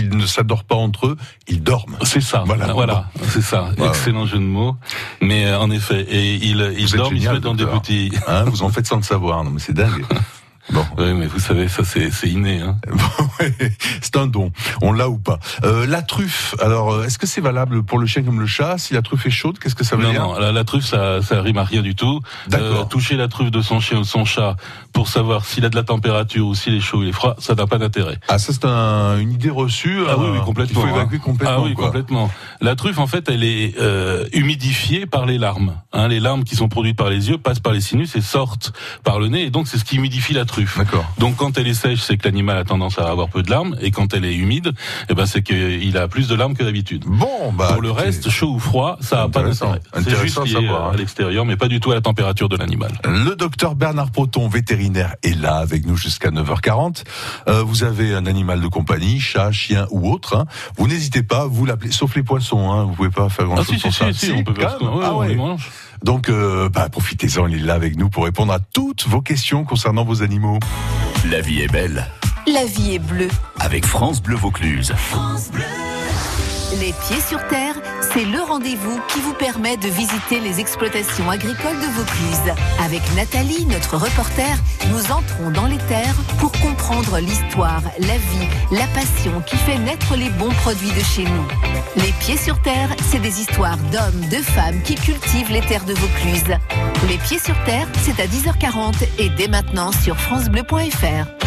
ne 0.08 0.26
s'adorent 0.26 0.64
pas 0.64 0.75
entre 0.75 1.08
eux, 1.08 1.17
ils 1.46 1.62
dorment. 1.62 1.99
C'est 2.02 2.23
ça. 2.23 2.43
Voilà, 2.46 2.73
voilà 2.73 3.11
c'est 3.23 3.43
ça. 3.43 3.70
Excellent 3.76 4.25
jeu 4.25 4.38
de 4.38 4.43
mots. 4.43 4.76
Mais 5.20 5.46
euh, 5.46 5.58
en 5.58 5.70
effet, 5.70 6.00
et 6.08 6.37
ils, 6.37 6.75
ils 6.79 6.90
dorment, 6.93 7.14
ils 7.14 7.23
se 7.23 7.31
mettent 7.31 7.43
dans 7.43 7.55
des 7.55 7.67
petits. 7.67 8.11
Hein, 8.26 8.44
vous 8.44 8.62
en 8.62 8.70
faites 8.70 8.87
sans 8.87 8.96
le 8.96 9.02
savoir, 9.02 9.44
non 9.44 9.50
mais 9.50 9.61
c'est 9.61 9.75
dingue. 9.75 10.05
Bon. 10.70 10.85
Oui, 10.99 11.12
mais 11.15 11.26
vous 11.26 11.38
savez, 11.38 11.69
ça 11.69 11.82
c'est 11.85 12.29
inné. 12.29 12.61
Hein. 12.61 12.76
c'est 14.00 14.17
un 14.17 14.26
don. 14.26 14.53
On 14.82 14.93
l'a 14.93 15.09
ou 15.09 15.19
pas. 15.19 15.38
Euh, 15.65 15.87
la 15.87 16.03
truffe. 16.03 16.55
Alors, 16.61 16.93
euh, 16.93 17.05
est-ce 17.05 17.19
que 17.19 17.26
c'est 17.26 17.41
valable 17.41 17.82
pour 17.82 17.99
le 17.99 18.06
chien 18.06 18.23
comme 18.23 18.41
le 18.41 18.47
chat? 18.47 18.79
Si 18.79 18.94
la 18.94 19.03
truffe 19.03 19.26
est 19.26 19.31
chaude, 19.31 19.59
qu'est-ce 19.59 19.75
que 19.75 19.85
ça 19.85 19.97
veut 19.97 20.09
dire? 20.11 20.23
Non, 20.23 20.38
la, 20.38 20.53
la, 20.53 20.65
truffe, 20.65 20.85
ça, 20.85 21.23
ça 21.23 21.41
rime 21.41 21.59
à 21.59 21.65
rien 21.65 21.82
du 21.82 21.94
tout. 21.94 22.20
Euh, 22.53 22.85
toucher 22.85 23.17
la 23.17 23.29
truffe 23.29 23.50
de 23.50 23.62
son 23.62 23.81
chien 23.81 23.99
ou 23.99 24.03
de 24.03 24.06
son 24.06 24.25
chat 24.25 24.56
pour 24.93 25.09
savoir 25.09 25.44
s'il 25.44 25.65
a 25.65 25.70
de 25.70 25.76
la 25.76 25.82
température 25.82 26.47
ou 26.47 26.55
s'il 26.55 26.75
est 26.75 26.81
chaud 26.81 26.99
ou 26.99 27.03
il 27.03 27.09
est 27.09 27.12
froid, 27.12 27.37
ça 27.38 27.55
n'a 27.55 27.67
pas 27.67 27.79
d'intérêt. 27.79 28.19
Ah, 28.29 28.38
ça 28.38 28.53
c'est 28.53 28.64
un, 28.64 29.19
une 29.19 29.32
idée 29.32 29.50
reçue. 29.50 30.00
Ah 30.09 30.17
oui, 30.19 30.26
oui, 30.32 30.38
complètement. 30.44 30.82
Il 30.85 30.88
faut 30.88 30.97
évacuer 30.97 31.19
complètement. 31.19 31.56
Ah 31.59 31.64
oui, 31.64 31.75
complètement. 31.75 32.31
La 32.61 32.76
truffe, 32.76 32.99
en 32.99 33.06
fait, 33.06 33.29
elle 33.29 33.44
est 33.44 33.79
euh, 33.81 34.26
humidifiée 34.32 35.06
par 35.06 35.25
les 35.25 35.38
larmes. 35.38 35.76
Hein, 35.93 36.09
les 36.09 36.21
larmes 36.21 36.44
qui 36.44 36.56
sont 36.56 36.69
produites 36.69 36.97
par 36.97 37.09
les 37.09 37.31
yeux 37.31 37.38
passent 37.38 37.61
par 37.61 37.73
les 37.73 37.81
sinus 37.81 38.17
et 38.17 38.21
sortent 38.21 38.73
par 39.05 39.19
le 39.19 39.29
nez, 39.29 39.44
et 39.44 39.50
donc 39.50 39.69
c'est 39.69 39.79
ce 39.79 39.85
qui 39.85 39.97
humidifie 39.97 40.35
la 40.35 40.44
truffe. 40.44 40.57
D'accord. 40.76 41.10
Donc 41.19 41.37
quand 41.37 41.58
elle 41.58 41.66
est 41.66 41.75
sèche, 41.75 42.00
c'est 42.00 42.16
que 42.16 42.25
l'animal 42.26 42.58
a 42.58 42.64
tendance 42.64 42.99
à 42.99 43.08
avoir 43.08 43.28
peu 43.28 43.43
de 43.43 43.50
larmes, 43.50 43.76
et 43.81 43.90
quand 43.90 44.14
elle 44.14 44.25
est 44.25 44.34
humide, 44.34 44.72
eh 45.08 45.14
ben 45.14 45.26
c'est 45.26 45.43
qu'il 45.43 45.96
a 45.96 46.08
plus 46.08 46.28
de 46.28 46.34
larmes 46.34 46.55
que 46.55 46.62
d'habitude. 46.62 47.05
Bon, 47.06 47.52
bah 47.52 47.72
pour 47.72 47.82
le 47.82 47.90
reste, 47.90 48.31
chaud 48.31 48.55
ou 48.55 48.58
froid, 48.58 48.99
ça 49.00 49.16
n'a 49.16 49.28
pas 49.28 49.43
d'intérêt. 49.43 49.81
C'est 49.94 50.20
juste 50.20 50.44
lié 50.44 50.69
à, 50.69 50.72
hein. 50.72 50.90
à 50.93 50.96
l'extérieur, 50.96 51.44
mais 51.44 51.56
pas 51.56 51.69
du 51.69 51.81
tout 51.81 51.90
à 51.90 51.94
la 51.94 52.00
température 52.00 52.49
de 52.49 52.56
l'animal. 52.56 52.93
Le 53.05 53.34
docteur 53.34 53.75
Bernard 53.75 54.10
Proton, 54.10 54.49
vétérinaire, 54.49 55.14
est 55.22 55.38
là 55.38 55.56
avec 55.56 55.87
nous 55.87 55.96
jusqu'à 55.96 56.31
9h40. 56.31 57.04
Euh, 57.49 57.62
vous 57.62 57.84
avez 57.84 58.14
un 58.14 58.26
animal 58.26 58.61
de 58.61 58.69
compagnie, 58.69 59.20
chat, 59.20 59.52
chien 59.52 59.87
ou 59.90 60.11
autre. 60.11 60.37
Hein. 60.37 60.46
Vous 60.76 60.88
n'hésitez 60.88 61.22
pas, 61.22 61.46
vous 61.46 61.64
l'appelez, 61.64 61.90
sauf 61.90 62.14
les 62.16 62.22
poissons. 62.22 62.72
Hein. 62.72 62.84
Vous 62.84 62.93
pouvez 62.94 63.11
pas 63.11 63.28
faire 63.28 63.46
grand 63.46 63.56
chose 63.56 63.76
ah, 63.84 63.90
si, 63.90 63.93
ça. 63.93 64.12
Si, 64.12 64.26
si, 64.26 64.32
on 64.32 64.44
peut 64.44 64.54
ah, 64.62 65.14
ouais. 65.14 65.37
Donc, 66.03 66.29
euh, 66.29 66.69
bah, 66.69 66.89
profitez-en, 66.89 67.47
il 67.47 67.56
est 67.56 67.67
là 67.67 67.75
avec 67.75 67.97
nous 67.97 68.09
pour 68.09 68.25
répondre 68.25 68.53
à 68.53 68.61
toutes 68.61 69.06
vos 69.06 69.21
questions 69.21 69.65
concernant 69.65 70.05
vos 70.05 70.23
animaux. 70.23 70.59
La 71.31 71.41
vie 71.41 71.62
est 71.62 71.73
belle. 71.73 72.06
La 72.47 72.65
vie 72.65 72.95
est 72.95 72.99
bleue. 72.99 73.29
Avec 73.59 73.85
France 73.85 74.23
Bleu 74.23 74.37
Vaucluse. 74.37 74.93
France 74.97 75.50
Bleu. 75.50 75.65
Les 76.76 76.93
pieds 76.93 77.20
sur 77.26 77.47
terre, 77.49 77.75
c'est 78.12 78.26
le 78.26 78.43
rendez-vous 78.43 79.00
qui 79.09 79.20
vous 79.20 79.32
permet 79.32 79.79
de 79.79 79.88
visiter 79.88 80.38
les 80.38 80.61
exploitations 80.61 81.31
agricoles 81.31 81.81
de 81.81 81.87
Vaucluse. 81.87 82.55
Avec 82.85 83.00
Nathalie, 83.17 83.65
notre 83.65 83.97
reporter, 83.97 84.55
nous 84.91 85.11
entrons 85.11 85.50
dans 85.50 85.67
les 85.67 85.79
terres 85.88 86.15
pour 86.38 86.53
comprendre 86.53 87.20
l'histoire, 87.20 87.81
la 88.00 88.19
vie, 88.19 88.49
la 88.70 88.87
passion 88.88 89.41
qui 89.47 89.56
fait 89.56 89.79
naître 89.79 90.15
les 90.15 90.29
bons 90.29 90.53
produits 90.62 90.93
de 90.93 91.03
chez 91.03 91.25
nous. 91.25 91.49
Les 91.97 92.12
pieds 92.20 92.37
sur 92.37 92.61
terre, 92.61 92.91
c'est 93.11 93.23
des 93.23 93.41
histoires 93.41 93.79
d'hommes, 93.91 94.29
de 94.31 94.43
femmes 94.43 94.82
qui 94.82 94.94
cultivent 94.94 95.50
les 95.50 95.62
terres 95.62 95.87
de 95.87 95.94
Vaucluse. 95.94 96.55
Les 97.09 97.17
pieds 97.17 97.38
sur 97.38 97.56
terre, 97.64 97.88
c'est 98.03 98.21
à 98.21 98.26
10h40 98.26 98.94
et 99.19 99.31
dès 99.31 99.49
maintenant 99.49 99.91
sur 99.93 100.19
francebleu.fr. 100.19 101.38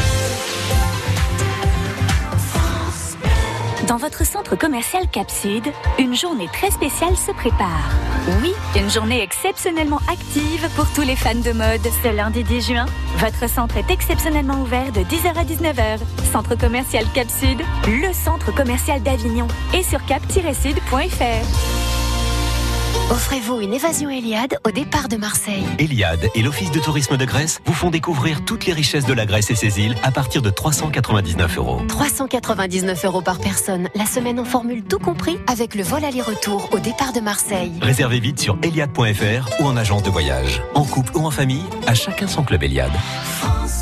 Dans 3.91 3.97
votre 3.97 4.25
centre 4.25 4.55
commercial 4.55 5.05
Capsud, 5.09 5.65
une 5.99 6.15
journée 6.15 6.47
très 6.53 6.71
spéciale 6.71 7.17
se 7.17 7.33
prépare. 7.33 7.91
Oui, 8.41 8.53
une 8.77 8.89
journée 8.89 9.21
exceptionnellement 9.21 9.99
active 10.09 10.65
pour 10.77 10.89
tous 10.93 11.01
les 11.01 11.17
fans 11.17 11.35
de 11.35 11.51
mode. 11.51 11.85
Ce 12.01 12.07
lundi 12.07 12.41
10 12.41 12.67
juin, 12.67 12.85
votre 13.17 13.49
centre 13.49 13.75
est 13.75 13.91
exceptionnellement 13.91 14.61
ouvert 14.61 14.93
de 14.93 15.01
10h 15.01 15.35
à 15.35 15.43
19h. 15.43 15.99
Centre 16.31 16.55
commercial 16.55 17.03
Capsud, 17.13 17.59
le 17.85 18.13
centre 18.13 18.55
commercial 18.55 19.03
d'Avignon 19.03 19.49
et 19.73 19.83
sur 19.83 20.05
cap-sud.fr. 20.05 21.80
Offrez-vous 23.09 23.61
une 23.61 23.73
évasion 23.73 24.09
Eliade 24.09 24.57
au 24.65 24.71
départ 24.71 25.07
de 25.07 25.17
Marseille. 25.17 25.63
Eliade 25.79 26.29
et 26.35 26.41
l'Office 26.41 26.71
de 26.71 26.79
tourisme 26.79 27.17
de 27.17 27.25
Grèce 27.25 27.59
vous 27.65 27.73
font 27.73 27.89
découvrir 27.89 28.43
toutes 28.45 28.65
les 28.65 28.73
richesses 28.73 29.05
de 29.05 29.13
la 29.13 29.25
Grèce 29.25 29.51
et 29.51 29.55
ses 29.55 29.79
îles 29.79 29.95
à 30.03 30.11
partir 30.11 30.41
de 30.41 30.49
399 30.49 31.57
euros. 31.57 31.81
399 31.87 33.05
euros 33.05 33.21
par 33.21 33.39
personne, 33.39 33.89
la 33.95 34.05
semaine 34.05 34.39
en 34.39 34.45
formule 34.45 34.83
tout 34.83 34.99
compris 34.99 35.37
avec 35.47 35.75
le 35.75 35.83
vol 35.83 36.03
aller-retour 36.05 36.69
au 36.71 36.79
départ 36.79 37.13
de 37.13 37.19
Marseille. 37.19 37.73
Réservez 37.81 38.19
vite 38.19 38.39
sur 38.39 38.57
eliade.fr 38.63 39.61
ou 39.61 39.65
en 39.65 39.77
agence 39.77 40.03
de 40.03 40.09
voyage. 40.09 40.61
En 40.75 40.85
couple 40.85 41.15
ou 41.15 41.25
en 41.25 41.31
famille, 41.31 41.65
à 41.87 41.93
chacun 41.93 42.27
son 42.27 42.43
club 42.43 42.63
Eliade. 42.63 42.91
cache 43.41 43.80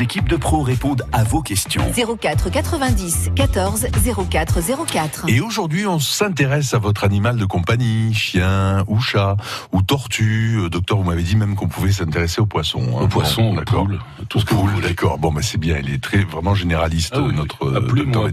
équipes 0.00 0.28
de 0.28 0.36
pros 0.36 0.62
répondent 0.62 1.02
à 1.12 1.24
vos 1.24 1.42
questions. 1.42 1.82
04 2.20 2.50
90 2.50 3.30
14 3.34 3.86
04 4.30 4.60
04. 4.86 5.24
Et 5.28 5.40
aujourd'hui, 5.40 5.86
on 5.86 5.98
s'intéresse 5.98 6.74
à 6.74 6.78
votre 6.78 7.04
animal 7.04 7.36
de 7.36 7.44
compagnie, 7.44 8.12
chien 8.14 8.84
ou 8.88 9.00
chat 9.00 9.36
ou 9.72 9.82
tortue. 9.82 10.58
Euh, 10.58 10.68
Docteur, 10.68 10.98
vous 10.98 11.04
m'avez 11.04 11.22
dit 11.22 11.36
même 11.36 11.54
qu'on 11.54 11.68
pouvait 11.68 11.92
s'intéresser 11.92 12.40
aux 12.40 12.46
poissons. 12.46 12.82
hein. 12.98 13.02
Aux 13.02 13.08
poissons, 13.08 13.50
Bon, 13.50 13.54
d'accord. 13.56 13.86
tout 14.28 14.40
ce 14.40 14.44
que 14.44 14.54
vous 14.54 14.66
voulez. 14.66 14.88
D'accord. 14.88 15.18
Bon, 15.18 15.32
bah 15.32 15.42
c'est 15.42 15.58
bien. 15.58 15.78
Il 15.82 15.92
est 15.92 16.02
très 16.02 16.18
vraiment 16.24 16.54
généraliste, 16.54 17.12
Ah 17.16 17.20
oui, 17.20 17.28
oui. 17.30 17.34
notre 17.36 17.64
À 17.72 17.76
euh, 17.78 17.80
docteur 17.80 18.28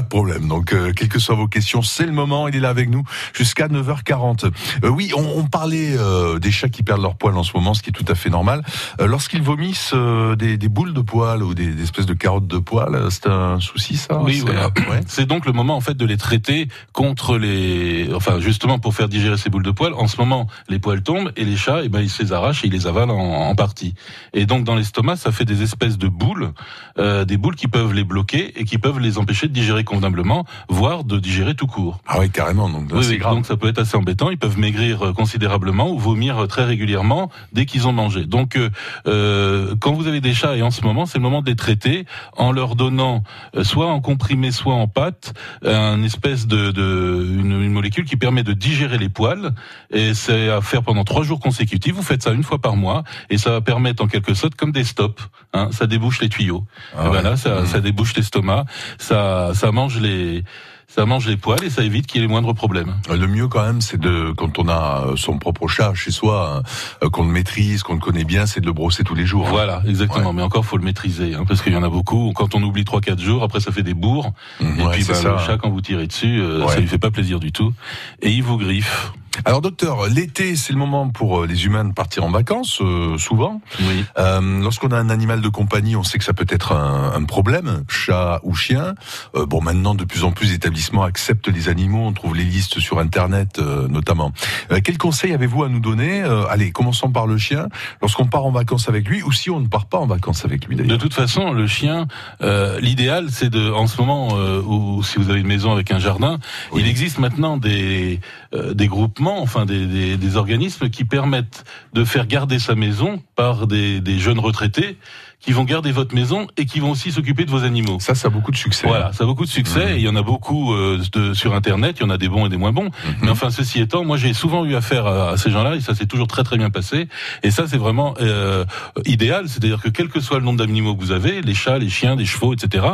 poil. 0.00 0.02
Pas 0.02 0.02
de 0.02 0.08
problème. 0.08 0.48
Donc, 0.48 0.72
euh, 0.72 0.92
quelles 0.94 1.08
que 1.08 1.18
soient 1.18 1.34
vos 1.34 1.48
questions, 1.48 1.82
c'est 1.82 2.06
le 2.06 2.12
moment. 2.12 2.46
Il 2.48 2.54
est 2.56 2.60
là 2.60 2.68
avec 2.68 2.88
nous 2.88 3.02
jusqu'à 3.34 3.66
9h40. 3.68 4.50
Euh, 4.84 4.88
oui, 4.88 5.10
on, 5.16 5.24
on 5.38 5.44
parlait 5.44 5.96
euh, 5.96 6.38
des 6.38 6.50
chats 6.52 6.68
qui 6.68 6.82
perdent 6.82 7.02
leur 7.02 7.16
poil 7.16 7.36
en 7.36 7.42
ce 7.42 7.52
moment, 7.56 7.74
ce 7.74 7.82
qui 7.82 7.90
est 7.90 7.92
tout 7.92 8.04
à 8.08 8.14
fait 8.14 8.30
normal. 8.30 8.62
Euh, 9.00 9.06
Lorsqu'ils 9.06 9.42
vomissent 9.42 9.92
euh, 9.94 10.36
des, 10.36 10.56
des 10.56 10.68
boules 10.68 10.92
de 10.94 11.00
poil 11.00 11.42
ou 11.42 11.54
des, 11.54 11.66
des 11.72 11.82
espèces 11.82 12.06
de 12.06 12.14
carottes 12.14 12.46
de 12.46 12.58
poil, 12.58 12.94
euh, 12.94 13.10
c'est 13.10 13.26
un 13.26 13.58
souci, 13.60 13.96
ça 13.96 14.20
Oui, 14.22 14.36
C'est- 14.36 14.42
voilà. 14.42 14.66
ouais. 14.90 15.00
C'est 15.06 15.26
donc 15.26 15.46
le 15.46 15.52
moment 15.52 15.76
en 15.76 15.80
fait 15.80 15.94
de 15.94 16.04
les 16.06 16.16
traiter 16.16 16.68
contre 16.92 17.38
les, 17.38 18.08
enfin 18.14 18.38
justement 18.40 18.78
pour 18.78 18.94
faire 18.94 19.08
digérer 19.08 19.36
ces 19.36 19.50
boules 19.50 19.62
de 19.64 19.70
poils. 19.70 19.94
En 19.94 20.06
ce 20.06 20.16
moment, 20.18 20.46
les 20.68 20.78
poils 20.78 21.02
tombent 21.02 21.32
et 21.36 21.44
les 21.44 21.56
chats, 21.56 21.80
eh 21.82 21.88
ben 21.88 22.00
ils 22.00 22.10
se 22.10 22.22
les 22.22 22.32
arrachent 22.32 22.64
et 22.64 22.68
ils 22.68 22.72
les 22.72 22.86
avalent 22.86 23.10
en, 23.18 23.48
en 23.50 23.54
partie. 23.54 23.94
Et 24.34 24.46
donc 24.46 24.64
dans 24.64 24.74
l'estomac, 24.74 25.16
ça 25.16 25.32
fait 25.32 25.44
des 25.44 25.62
espèces 25.62 25.98
de 25.98 26.08
boules, 26.08 26.52
euh, 26.98 27.24
des 27.24 27.36
boules 27.36 27.56
qui 27.56 27.68
peuvent 27.68 27.92
les 27.94 28.04
bloquer 28.04 28.58
et 28.60 28.64
qui 28.64 28.78
peuvent 28.78 29.00
les 29.00 29.18
empêcher 29.18 29.48
de 29.48 29.52
digérer 29.52 29.84
convenablement, 29.88 30.44
voire 30.68 31.02
de 31.04 31.18
digérer 31.18 31.54
tout 31.54 31.66
court. 31.66 31.98
Ah 32.06 32.18
oui, 32.20 32.30
carrément. 32.30 32.68
Donc, 32.68 32.92
là, 32.92 32.98
Oui, 32.98 33.16
grave. 33.18 33.34
donc 33.34 33.46
ça 33.46 33.56
peut 33.56 33.68
être 33.68 33.80
assez 33.80 33.96
embêtant. 33.96 34.30
Ils 34.30 34.38
peuvent 34.38 34.58
maigrir 34.58 35.06
euh, 35.06 35.12
considérablement 35.12 35.90
ou 35.90 35.98
vomir 35.98 36.38
euh, 36.38 36.46
très 36.46 36.64
régulièrement 36.64 37.30
dès 37.52 37.66
qu'ils 37.66 37.88
ont 37.88 37.92
mangé. 37.92 38.26
Donc, 38.26 38.56
euh, 38.56 38.70
euh, 39.06 39.74
quand 39.80 39.92
vous 39.92 40.06
avez 40.06 40.20
des 40.20 40.34
chats 40.34 40.56
et 40.56 40.62
en 40.62 40.70
ce 40.70 40.82
moment, 40.82 41.06
c'est 41.06 41.18
le 41.18 41.22
moment 41.22 41.42
de 41.42 41.46
les 41.50 41.56
traiter 41.56 42.04
en 42.36 42.52
leur 42.52 42.76
donnant 42.76 43.22
soit 43.62 43.86
en 43.90 44.00
comprimé, 44.00 44.52
soit 44.52 44.74
en 44.74 44.86
pâte, 44.88 45.32
un 45.64 46.02
espèce 46.02 46.46
de, 46.46 46.70
de 46.70 47.26
une, 47.40 47.62
une 47.62 47.72
molécule 47.72 48.04
qui 48.04 48.16
permet 48.16 48.42
de 48.42 48.52
digérer 48.52 48.98
les 48.98 49.08
poils. 49.08 49.54
Et 49.90 50.14
c'est 50.14 50.50
à 50.50 50.60
faire 50.60 50.82
pendant 50.82 51.04
trois 51.04 51.22
jours 51.24 51.40
consécutifs. 51.40 51.94
Vous 51.94 52.02
faites 52.02 52.22
ça 52.22 52.32
une 52.32 52.42
fois 52.44 52.58
par 52.58 52.76
mois 52.76 53.04
et 53.30 53.38
ça 53.38 53.50
va 53.50 53.60
permettre 53.60 54.02
en 54.04 54.06
quelque 54.08 54.34
sorte 54.34 54.54
comme 54.54 54.72
des 54.72 54.84
stops. 54.84 55.22
Hein, 55.54 55.68
ça 55.72 55.86
débouche 55.86 56.20
les 56.20 56.28
tuyaux. 56.28 56.64
Ah 56.94 57.00
Et 57.00 57.02
ouais. 57.04 57.08
voilà, 57.08 57.36
ça, 57.36 57.60
Mhm. 57.60 57.66
ça 57.66 57.80
débouche 57.80 58.14
l'estomac, 58.14 58.64
ça, 58.98 59.50
ça 59.54 59.72
mange 59.78 60.00
les, 60.00 60.42
ça 60.88 61.06
mange 61.06 61.26
les 61.28 61.36
poils 61.36 61.62
et 61.62 61.70
ça 61.70 61.82
évite 61.84 62.06
qu'il 62.08 62.20
y 62.20 62.24
ait 62.24 62.26
les 62.26 62.32
moindres 62.32 62.52
problèmes. 62.54 62.94
Le 63.08 63.26
mieux 63.28 63.46
quand 63.46 63.62
même, 63.64 63.80
c'est 63.80 64.00
de 64.00 64.32
quand 64.36 64.58
on 64.58 64.68
a 64.68 65.04
son 65.16 65.38
propre 65.38 65.68
chat 65.68 65.94
chez 65.94 66.10
soi, 66.10 66.62
euh, 67.04 67.08
qu'on 67.10 67.22
le 67.24 67.30
maîtrise, 67.30 67.84
qu'on 67.84 67.94
le 67.94 68.00
connaît 68.00 68.24
bien, 68.24 68.46
c'est 68.46 68.60
de 68.60 68.66
le 68.66 68.72
brosser 68.72 69.04
tous 69.04 69.14
les 69.14 69.24
jours. 69.26 69.46
hein. 69.46 69.50
Voilà, 69.52 69.82
exactement. 69.86 70.30
Ouais. 70.30 70.36
Mais 70.36 70.42
encore, 70.42 70.64
faut 70.66 70.78
le 70.78 70.84
maîtriser, 70.84 71.34
hein, 71.36 71.44
parce 71.46 71.62
qu'il 71.62 71.72
y 71.72 71.76
en 71.76 71.84
a 71.84 71.88
beaucoup. 71.88 72.32
Quand 72.34 72.56
on 72.56 72.62
oublie 72.64 72.84
trois, 72.84 73.00
quatre 73.00 73.20
jours, 73.22 73.44
après 73.44 73.60
ça 73.60 73.70
fait 73.70 73.84
des 73.84 73.94
bourres. 73.94 74.32
Mhm, 74.60 74.80
et 74.80 74.82
ouais, 74.84 74.90
puis 74.94 75.04
bah, 75.04 75.14
ça. 75.14 75.32
le 75.32 75.38
chat, 75.38 75.58
quand 75.58 75.70
vous 75.70 75.80
tirez 75.80 76.08
dessus, 76.08 76.40
euh, 76.40 76.64
Ouais. 76.64 76.72
ça 76.74 76.80
lui 76.80 76.88
fait 76.88 76.98
pas 76.98 77.12
plaisir 77.12 77.38
du 77.38 77.52
tout. 77.52 77.72
Et 78.20 78.30
il 78.30 78.42
vous 78.42 78.58
griffe. 78.58 79.12
Alors 79.44 79.60
docteur, 79.60 80.08
l'été 80.08 80.56
c'est 80.56 80.72
le 80.72 80.78
moment 80.78 81.08
pour 81.08 81.40
euh, 81.42 81.46
les 81.46 81.64
humains 81.66 81.84
de 81.84 81.92
partir 81.92 82.24
en 82.24 82.30
vacances, 82.30 82.78
euh, 82.80 83.16
souvent. 83.18 83.60
Oui. 83.80 84.04
Euh, 84.18 84.60
Lorsqu'on 84.62 84.88
a 84.88 84.96
un 84.98 85.10
animal 85.10 85.40
de 85.40 85.48
compagnie, 85.48 85.96
on 85.96 86.02
sait 86.02 86.18
que 86.18 86.24
ça 86.24 86.32
peut 86.32 86.46
être 86.48 86.72
un, 86.72 87.12
un 87.14 87.24
problème, 87.24 87.84
chat 87.88 88.40
ou 88.42 88.54
chien. 88.54 88.94
Euh, 89.34 89.46
bon, 89.46 89.60
maintenant 89.60 89.94
de 89.94 90.04
plus 90.04 90.24
en 90.24 90.32
plus 90.32 90.50
d'établissements 90.50 91.02
acceptent 91.04 91.48
les 91.48 91.68
animaux, 91.68 92.04
on 92.06 92.12
trouve 92.12 92.34
les 92.36 92.44
listes 92.44 92.80
sur 92.80 92.98
Internet 92.98 93.58
euh, 93.58 93.88
notamment. 93.88 94.32
Euh, 94.72 94.80
quels 94.82 94.98
conseils 94.98 95.32
avez-vous 95.32 95.64
à 95.64 95.68
nous 95.68 95.80
donner? 95.80 96.22
Euh, 96.22 96.44
Allez, 96.48 96.70
commençons 96.72 97.10
par 97.10 97.26
le 97.26 97.38
chien. 97.38 97.68
Lorsqu'on 98.02 98.26
part 98.26 98.44
en 98.44 98.50
vacances 98.50 98.88
avec 98.88 99.08
lui, 99.08 99.22
ou 99.22 99.32
si 99.32 99.50
on 99.50 99.60
ne 99.60 99.66
part 99.68 99.86
pas 99.86 99.98
en 99.98 100.06
vacances 100.06 100.44
avec 100.44 100.66
lui 100.66 100.76
De 100.76 100.82
d'ailleurs. 100.82 100.98
toute 100.98 101.14
façon, 101.14 101.52
le 101.52 101.66
chien, 101.66 102.06
euh, 102.42 102.78
l'idéal, 102.80 103.26
c'est 103.30 103.50
de, 103.50 103.70
en 103.70 103.86
ce 103.86 104.00
moment, 104.00 104.28
euh, 104.32 104.60
ou 104.62 105.02
si 105.02 105.18
vous 105.18 105.30
avez 105.30 105.40
une 105.40 105.46
maison 105.46 105.72
avec 105.72 105.90
un 105.90 105.98
jardin, 105.98 106.38
Oui. 106.72 106.82
il 106.84 106.88
existe 106.88 107.18
maintenant 107.18 107.56
des 107.56 108.20
euh, 108.54 108.72
des 108.74 108.86
groupements, 108.88 109.27
enfin 109.36 109.66
des, 109.66 110.36
organismes 110.36 110.90
qui 110.90 111.04
permettent 111.04 111.64
de 111.92 112.04
faire 112.04 112.26
garder 112.26 112.58
sa 112.58 112.74
maison 112.74 113.22
par 113.36 113.66
des 113.66 114.18
jeunes 114.18 114.38
retraités 114.38 114.98
qui 115.40 115.52
vont 115.52 115.62
garder 115.64 115.92
votre 115.92 116.14
maison 116.14 116.48
et 116.56 116.66
qui 116.66 116.80
vont 116.80 116.90
aussi 116.90 117.12
s'occuper 117.12 117.44
de 117.44 117.50
vos 117.50 117.62
animaux. 117.62 117.98
Ça, 118.00 118.14
ça 118.16 118.26
a 118.26 118.30
beaucoup 118.30 118.50
de 118.50 118.56
succès. 118.56 118.86
Voilà, 118.88 119.12
ça 119.12 119.22
a 119.22 119.26
beaucoup 119.26 119.44
de 119.44 119.50
succès. 119.50 119.94
Et 119.94 119.96
Il 119.98 120.02
y 120.02 120.08
en 120.08 120.16
a 120.16 120.22
beaucoup 120.22 120.72
euh, 120.74 121.00
de, 121.12 121.32
sur 121.32 121.54
Internet. 121.54 121.96
Il 122.00 122.02
y 122.02 122.06
en 122.06 122.10
a 122.10 122.18
des 122.18 122.28
bons 122.28 122.46
et 122.46 122.48
des 122.48 122.56
moins 122.56 122.72
bons. 122.72 122.86
Mhm. 122.86 123.14
Mais 123.22 123.30
enfin, 123.30 123.50
ceci 123.50 123.80
étant, 123.80 124.04
moi, 124.04 124.16
j'ai 124.16 124.34
souvent 124.34 124.64
eu 124.64 124.74
affaire 124.74 125.06
à, 125.06 125.30
à 125.30 125.36
ces 125.36 125.50
gens-là 125.50 125.76
et 125.76 125.80
ça 125.80 125.94
s'est 125.94 126.06
toujours 126.06 126.26
très 126.26 126.42
très 126.42 126.58
bien 126.58 126.70
passé. 126.70 127.08
Et 127.44 127.50
ça, 127.52 127.66
c'est 127.68 127.76
vraiment 127.78 128.14
euh, 128.20 128.64
idéal. 129.06 129.48
C'est-à-dire 129.48 129.80
que 129.80 129.88
quel 129.88 130.08
que 130.08 130.18
soit 130.20 130.38
le 130.40 130.44
nombre 130.44 130.58
d'animaux 130.58 130.96
que 130.96 131.00
vous 131.00 131.12
avez, 131.12 131.40
les 131.40 131.54
chats, 131.54 131.78
les 131.78 131.88
chiens, 131.88 132.16
les 132.16 132.26
chevaux, 132.26 132.52
etc., 132.52 132.84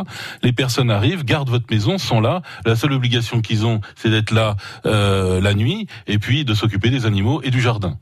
les 0.42 0.52
personnes 0.52 0.90
arrivent, 0.90 1.24
gardent 1.24 1.48
votre 1.50 1.66
maison, 1.70 1.96
sont 1.96 2.20
là. 2.20 2.42
La 2.66 2.76
seule 2.76 2.92
obligation 2.92 3.40
qu'ils 3.40 3.64
ont, 3.64 3.80
c'est 3.96 4.10
d'être 4.10 4.30
là 4.32 4.56
euh, 4.84 5.40
la 5.40 5.54
nuit 5.54 5.86
et 6.06 6.18
puis 6.18 6.44
de 6.44 6.52
s'occuper 6.54 6.90
des 6.90 7.06
animaux 7.06 7.40
et 7.42 7.50
du 7.50 7.60
jardin. 7.62 7.96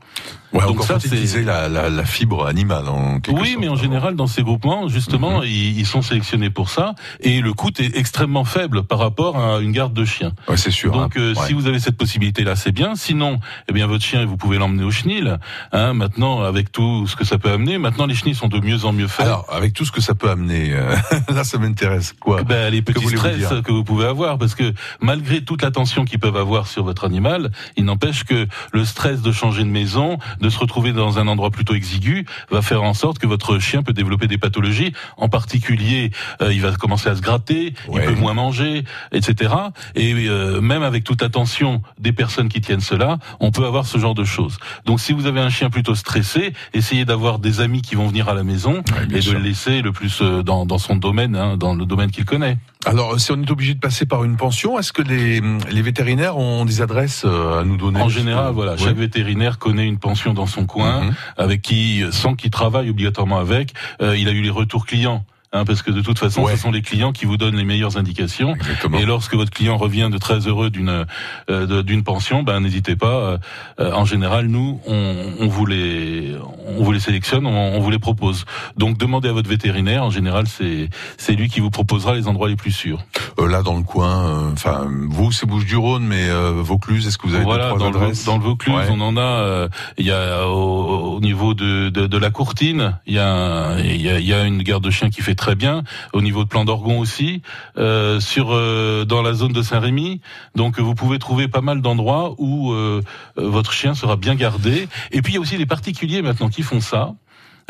Ouais, 0.51 0.63
Donc 0.65 0.83
ça, 0.83 0.99
c'est- 0.99 1.07
utiliser 1.07 1.43
la, 1.43 1.67
la, 1.69 1.89
la 1.89 2.05
fibre 2.05 2.45
animale 2.45 2.87
en 2.87 3.19
quelque 3.19 3.39
Oui, 3.39 3.51
sorte. 3.53 3.61
mais 3.61 3.69
en 3.69 3.75
général, 3.75 4.15
dans 4.15 4.27
ces 4.33 4.43
groupements, 4.43 4.87
justement, 4.89 5.39
Mhm. 5.39 5.45
ils, 5.45 5.79
ils 5.79 5.85
sont 5.85 6.01
sélectionnés 6.01 6.49
pour 6.49 6.69
ça, 6.69 6.95
et 7.21 7.39
le 7.41 7.53
coût 7.53 7.71
est 7.79 7.95
extrêmement 7.95 8.43
faible 8.45 8.83
par 8.83 8.99
rapport 8.99 9.37
à 9.39 9.59
une 9.59 9.71
garde 9.71 9.93
de 9.93 10.05
chien. 10.05 10.33
Ouais, 10.47 10.57
c'est 10.57 10.71
sûr. 10.71 10.91
Donc, 10.91 11.15
hein. 11.17 11.21
euh, 11.21 11.33
Ouais. 11.35 11.47
si 11.47 11.53
vous 11.53 11.67
avez 11.67 11.79
cette 11.79 11.97
possibilité-là, 11.97 12.55
c'est 12.55 12.71
bien. 12.71 12.95
Sinon, 12.95 13.39
eh 13.69 13.73
bien, 13.73 13.87
votre 13.87 14.03
chien, 14.03 14.25
vous 14.25 14.37
pouvez 14.37 14.57
l'emmener 14.57 14.83
au 14.83 14.91
chenil. 14.91 15.37
Hein, 15.71 15.93
maintenant, 15.93 16.41
avec 16.43 16.71
tout 16.71 17.07
ce 17.07 17.15
que 17.15 17.23
ça 17.25 17.37
peut 17.37 17.51
amener, 17.51 17.77
maintenant, 17.77 18.05
les 18.05 18.15
chenils 18.15 18.35
sont 18.35 18.47
de 18.49 18.59
mieux 18.59 18.85
en 18.85 18.91
mieux 18.93 19.07
faits. 19.07 19.25
Alors, 19.27 19.45
avec 19.51 19.73
tout 19.73 19.85
ce 19.85 19.91
que 19.91 20.01
ça 20.01 20.15
peut 20.15 20.29
amener, 20.29 20.73
euh, 20.73 20.95
là, 21.33 21.43
ça 21.43 21.57
m'intéresse. 21.57 22.13
Quoi 22.19 22.43
Ben, 22.43 22.71
les 22.71 22.81
petits 22.81 23.03
voulez-vous 23.03 23.17
stress 23.45 23.61
que 23.63 23.71
vous 23.71 23.83
pouvez 23.83 24.05
avoir, 24.05 24.37
parce 24.37 24.55
que 24.55 24.73
malgré 24.99 25.41
toute 25.43 25.61
l'attention 25.61 26.05
qu'ils 26.05 26.19
peuvent 26.19 26.37
avoir 26.37 26.67
sur 26.67 26.83
votre 26.83 27.05
animal, 27.05 27.51
il 27.77 27.85
n'empêche 27.85 28.23
que 28.23 28.47
le 28.71 28.85
stress 28.85 29.21
de 29.21 29.31
changer 29.31 29.63
de 29.63 29.69
maison, 29.69 30.17
de 30.41 30.49
se 30.49 30.57
retrouver 30.59 30.91
dans 30.93 31.19
un 31.19 31.27
endroit 31.27 31.51
plutôt 31.51 31.73
exigu, 31.75 32.25
va 32.51 32.61
faire 32.61 32.83
en 32.83 32.93
sorte 32.93 33.19
que 33.19 33.27
votre 33.27 33.59
chien 33.59 33.83
peut 33.83 33.93
développer 33.93 34.22
des 34.27 34.37
pathologies. 34.37 34.93
En 35.17 35.29
particulier, 35.29 36.11
euh, 36.41 36.53
il 36.53 36.61
va 36.61 36.71
commencer 36.73 37.09
à 37.09 37.15
se 37.15 37.21
gratter, 37.21 37.73
Ouais. 37.87 38.03
il 38.05 38.13
peut 38.13 38.19
moins 38.19 38.33
manger, 38.33 38.83
etc. 39.11 39.53
Et 39.95 40.13
euh, 40.27 40.61
même 40.61 40.83
avec 40.83 41.03
toute 41.03 41.21
l'attention 41.21 41.81
des 41.99 42.11
personnes 42.11 42.49
qui 42.49 42.61
tiennent 42.61 42.81
cela, 42.81 43.17
on 43.39 43.51
peut 43.51 43.65
avoir 43.65 43.85
ce 43.85 43.97
genre 43.97 44.15
de 44.15 44.23
choses. 44.23 44.57
Donc, 44.85 44.99
si 44.99 45.13
vous 45.13 45.25
avez 45.25 45.39
un 45.39 45.49
chien 45.49 45.69
plutôt 45.69 45.95
stressé, 45.95 46.53
essayez 46.73 47.05
d'avoir 47.05 47.39
des 47.39 47.59
amis 47.61 47.81
qui 47.81 47.95
vont 47.95 48.07
venir 48.07 48.29
à 48.29 48.33
la 48.33 48.43
maison 48.43 48.83
Ouais, 48.93 49.17
et 49.17 49.21
sûr. 49.21 49.33
de 49.33 49.37
le 49.37 49.43
laisser 49.43 49.81
le 49.81 49.91
plus 49.91 50.21
euh, 50.21 50.43
dans, 50.43 50.65
dans 50.65 50.77
son 50.77 50.95
domaine, 50.95 51.35
hein, 51.35 51.57
dans 51.57 51.75
le 51.75 51.85
domaine 51.85 52.11
qu'il 52.11 52.25
connaît. 52.25 52.57
Alors, 52.85 53.17
si 53.19 53.31
on 53.31 53.41
est 53.41 53.49
obligé 53.49 53.73
de 53.73 53.79
passer 53.79 54.05
par 54.05 54.23
une 54.25 54.35
pension, 54.35 54.77
est-ce 54.77 54.91
que 54.91 55.01
les, 55.01 55.41
les 55.71 55.81
vétérinaires 55.81 56.37
ont 56.37 56.65
des 56.65 56.81
adresses 56.81 57.23
euh, 57.25 57.61
à 57.61 57.63
nous 57.63 57.77
donner? 57.77 58.01
En 58.01 58.09
général, 58.09 58.51
voilà, 58.53 58.73
Ouais. 58.73 58.77
chaque 58.77 58.97
vétérinaire 58.97 59.57
connaît 59.57 59.87
une 59.87 59.99
pension 59.99 60.33
dans 60.33 60.47
son 60.47 60.65
coin, 60.65 61.01
Mhm. 61.05 61.13
avec 61.37 61.61
qui, 61.61 62.03
sans 62.11 62.35
qu'il 62.35 62.51
travaille 62.51 62.89
obligatoirement 62.89 63.39
avec, 63.39 63.73
euh, 64.01 64.17
il 64.17 64.27
a 64.27 64.31
eu 64.31 64.41
les 64.41 64.49
retours 64.49 64.85
clients. 64.85 65.25
Hein, 65.55 65.65
parce 65.65 65.83
que 65.83 65.91
de 65.91 66.01
toute 66.01 66.17
façon, 66.17 66.41
Ouais. 66.43 66.55
ce 66.55 66.61
sont 66.63 66.71
les 66.71 66.81
clients 66.81 67.11
qui 67.11 67.25
vous 67.25 67.37
donnent 67.37 67.55
les 67.55 67.63
meilleures 67.63 67.95
indications. 67.97 68.55
Exactement. 68.55 68.97
Et 68.97 69.05
lorsque 69.05 69.35
votre 69.35 69.51
client 69.51 69.77
revient 69.77 70.09
de 70.11 70.17
très 70.17 70.39
heureux 70.47 70.71
d'une 70.71 71.05
euh, 71.49 71.83
d'une 71.83 72.03
pension, 72.03 72.41
ben 72.41 72.59
n'hésitez 72.59 72.95
pas. 72.95 73.07
euh, 73.07 73.37
euh, 73.79 73.91
en 73.93 74.03
général, 74.05 74.47
nous, 74.47 74.81
on, 74.87 75.15
on 75.39 75.47
vous 75.47 75.65
les 75.67 76.35
on 76.77 76.83
vous 76.83 76.91
les 76.91 76.99
sélectionne, 76.99 77.45
on, 77.45 77.75
on 77.75 77.79
vous 77.79 77.91
les 77.91 77.99
propose. 77.99 78.45
Donc 78.77 78.97
demandez 78.97 79.29
à 79.29 79.33
votre 79.33 79.47
vétérinaire. 79.47 80.03
En 80.03 80.09
général, 80.09 80.47
c'est 80.47 80.89
c'est 81.17 81.33
lui 81.33 81.49
qui 81.49 81.59
vous 81.59 81.69
proposera 81.69 82.15
les 82.15 82.27
endroits 82.27 82.49
les 82.49 82.55
plus 82.55 82.71
sûrs. 82.71 83.03
Euh, 83.39 83.47
là, 83.47 83.61
dans 83.61 83.77
le 83.77 83.83
coin, 83.83 84.25
euh, 84.25 84.51
enfin, 84.53 84.87
vous, 85.09 85.31
c'est 85.31 85.45
Bouches-du-Rhône, 85.45 86.03
mais 86.03 86.29
euh, 86.29 86.51
Vaucluse, 86.55 87.05
est-ce 87.07 87.19
que 87.19 87.27
vous 87.27 87.35
avez 87.35 87.43
voilà, 87.43 87.65
deux, 87.71 87.77
trois 87.77 87.91
dans 87.91 87.99
le, 88.07 88.25
dans 88.25 88.37
le 88.37 88.43
Vaucluse, 88.43 88.73
Ouais. 88.75 88.87
on 88.89 89.01
en 89.01 89.17
a. 89.17 89.21
euh, 89.21 89.67
Il 89.99 90.05
y 90.07 90.11
a 90.11 90.47
au, 90.47 91.15
au 91.15 91.19
niveau 91.19 91.53
de, 91.53 91.89
de, 91.89 92.07
de 92.07 92.17
la 92.17 92.31
Courtine, 92.31 92.97
il 93.05 93.13
y 93.13 93.19
a 93.19 93.29
un- 93.31 93.77
il 93.79 94.01
y 94.01 94.09
a, 94.09 94.17
il 94.19 94.25
y 94.25 94.33
a 94.33 94.45
une 94.45 94.63
garde 94.63 94.83
de 94.83 94.89
chiens 94.89 95.09
qui 95.11 95.21
fait 95.21 95.35
très 95.43 95.55
bien. 95.55 95.83
Au 96.13 96.21
niveau 96.21 96.45
de 96.45 96.47
Plan 96.47 96.63
d'Orgon 96.63 96.99
aussi, 96.99 97.41
euh, 97.77 98.21
sur 98.21 98.53
euh, 98.53 99.03
dans 99.03 99.21
la 99.21 99.33
zone 99.33 99.51
de 99.51 99.61
Saint-Rémy. 99.61 100.21
Donc 100.55 100.79
vous 100.79 100.95
pouvez 100.95 101.19
trouver 101.19 101.49
pas 101.49 101.59
mal 101.59 101.81
d'endroits 101.81 102.33
où 102.37 102.71
euh, 102.71 103.01
votre 103.35 103.73
chien 103.73 103.93
sera 103.93 104.15
bien 104.15 104.35
gardé. 104.35 104.87
Et 105.11 105.21
puis 105.21 105.33
il 105.33 105.35
y 105.35 105.37
a 105.37 105.41
aussi 105.41 105.57
des 105.57 105.65
particuliers 105.65 106.21
maintenant 106.21 106.47
qui 106.47 106.61
font 106.61 106.79
ça. 106.79 107.13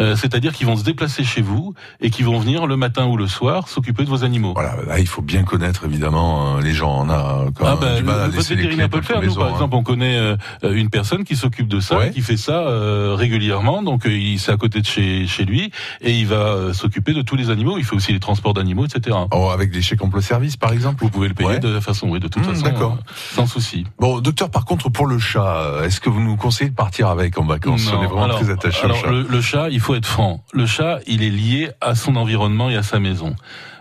Euh, 0.01 0.15
C'est-à-dire 0.15 0.53
qu'ils 0.53 0.65
vont 0.67 0.75
se 0.75 0.83
déplacer 0.83 1.23
chez 1.23 1.41
vous 1.41 1.73
et 2.01 2.09
qui 2.09 2.23
vont 2.23 2.39
venir 2.39 2.65
le 2.65 2.75
matin 2.77 3.05
ou 3.05 3.15
le 3.17 3.27
soir 3.27 3.67
s'occuper 3.67 4.03
de 4.05 4.09
vos 4.09 4.23
animaux. 4.23 4.53
Voilà, 4.55 4.75
là, 4.87 4.99
il 4.99 5.07
faut 5.07 5.21
bien 5.21 5.43
connaître, 5.43 5.85
évidemment, 5.85 6.57
euh, 6.57 6.61
les 6.61 6.73
gens. 6.73 7.05
On 7.05 7.09
a 7.09 7.45
quand 7.55 7.65
Ah 7.67 7.75
ben, 7.79 7.97
du 7.97 8.03
mal 8.03 8.19
à 8.21 8.27
laisser 8.27 8.55
les 8.55 8.67
clés 8.69 8.87
peut 8.87 8.97
le 8.97 9.03
faire. 9.03 9.21
Nous, 9.21 9.35
par 9.35 9.47
hein. 9.47 9.51
exemple, 9.51 9.75
on 9.75 9.83
connaît 9.83 10.17
euh, 10.17 10.35
une 10.63 10.89
personne 10.89 11.23
qui 11.23 11.35
s'occupe 11.35 11.67
de 11.67 11.79
ça, 11.79 11.97
Ouais. 11.97 12.11
qui 12.11 12.21
fait 12.21 12.37
ça 12.37 12.53
euh, 12.67 13.13
régulièrement. 13.17 13.83
Donc, 13.83 14.03
il 14.05 14.39
c'est 14.39 14.51
à 14.51 14.57
côté 14.57 14.81
de 14.81 14.85
chez 14.85 15.27
chez 15.27 15.45
lui 15.45 15.71
et 16.01 16.11
il 16.11 16.25
va 16.27 16.73
s'occuper 16.73 17.13
de 17.13 17.21
tous 17.21 17.35
les 17.35 17.49
animaux. 17.49 17.77
Il 17.77 17.83
fait 17.85 17.95
aussi 17.95 18.13
les 18.13 18.19
transports 18.19 18.53
d'animaux, 18.53 18.85
etc. 18.85 19.15
Oh, 19.31 19.49
avec 19.53 19.71
des 19.71 19.81
chèques 19.81 20.03
emploi 20.03 20.21
service, 20.21 20.57
par 20.57 20.73
exemple? 20.73 21.03
Vous 21.03 21.09
pouvez 21.09 21.27
le 21.27 21.33
payer 21.33 21.49
Ouais. 21.49 21.59
de 21.59 21.69
la 21.69 21.81
façon, 21.81 22.07
oui, 22.09 22.19
de 22.19 22.27
toute 22.27 22.43
Hmm, 22.45 22.49
façon, 22.49 22.63
d'accord. 22.63 22.93
euh, 22.99 23.11
sans 23.35 23.45
souci. 23.45 23.85
Bon, 23.99 24.19
docteur, 24.19 24.49
par 24.49 24.65
contre, 24.65 24.89
pour 24.89 25.05
le 25.05 25.19
chat, 25.19 25.81
est-ce 25.83 25.99
que 25.99 26.09
vous 26.09 26.19
nous 26.21 26.35
conseillez 26.35 26.69
de 26.71 26.75
partir 26.75 27.07
avec 27.09 27.37
en 27.37 27.45
vacances? 27.45 27.91
On 27.93 28.01
est 28.01 28.07
vraiment 28.07 28.23
alors, 28.23 28.39
très 28.39 28.49
attaché 28.51 28.87
au 28.87 28.93
chat. 28.93 29.11
Le, 29.11 29.23
le 29.29 29.41
chat, 29.41 29.69
il 29.69 29.79
faut 29.83 29.95
être 29.95 30.05
franc. 30.05 30.43
Le 30.53 30.65
chat, 30.65 30.99
il 31.07 31.21
est 31.23 31.29
lié 31.29 31.69
à 31.81 31.95
son 31.95 32.15
environnement 32.15 32.69
et 32.69 32.75
à 32.75 32.83
sa 32.83 32.99
maison. 32.99 33.35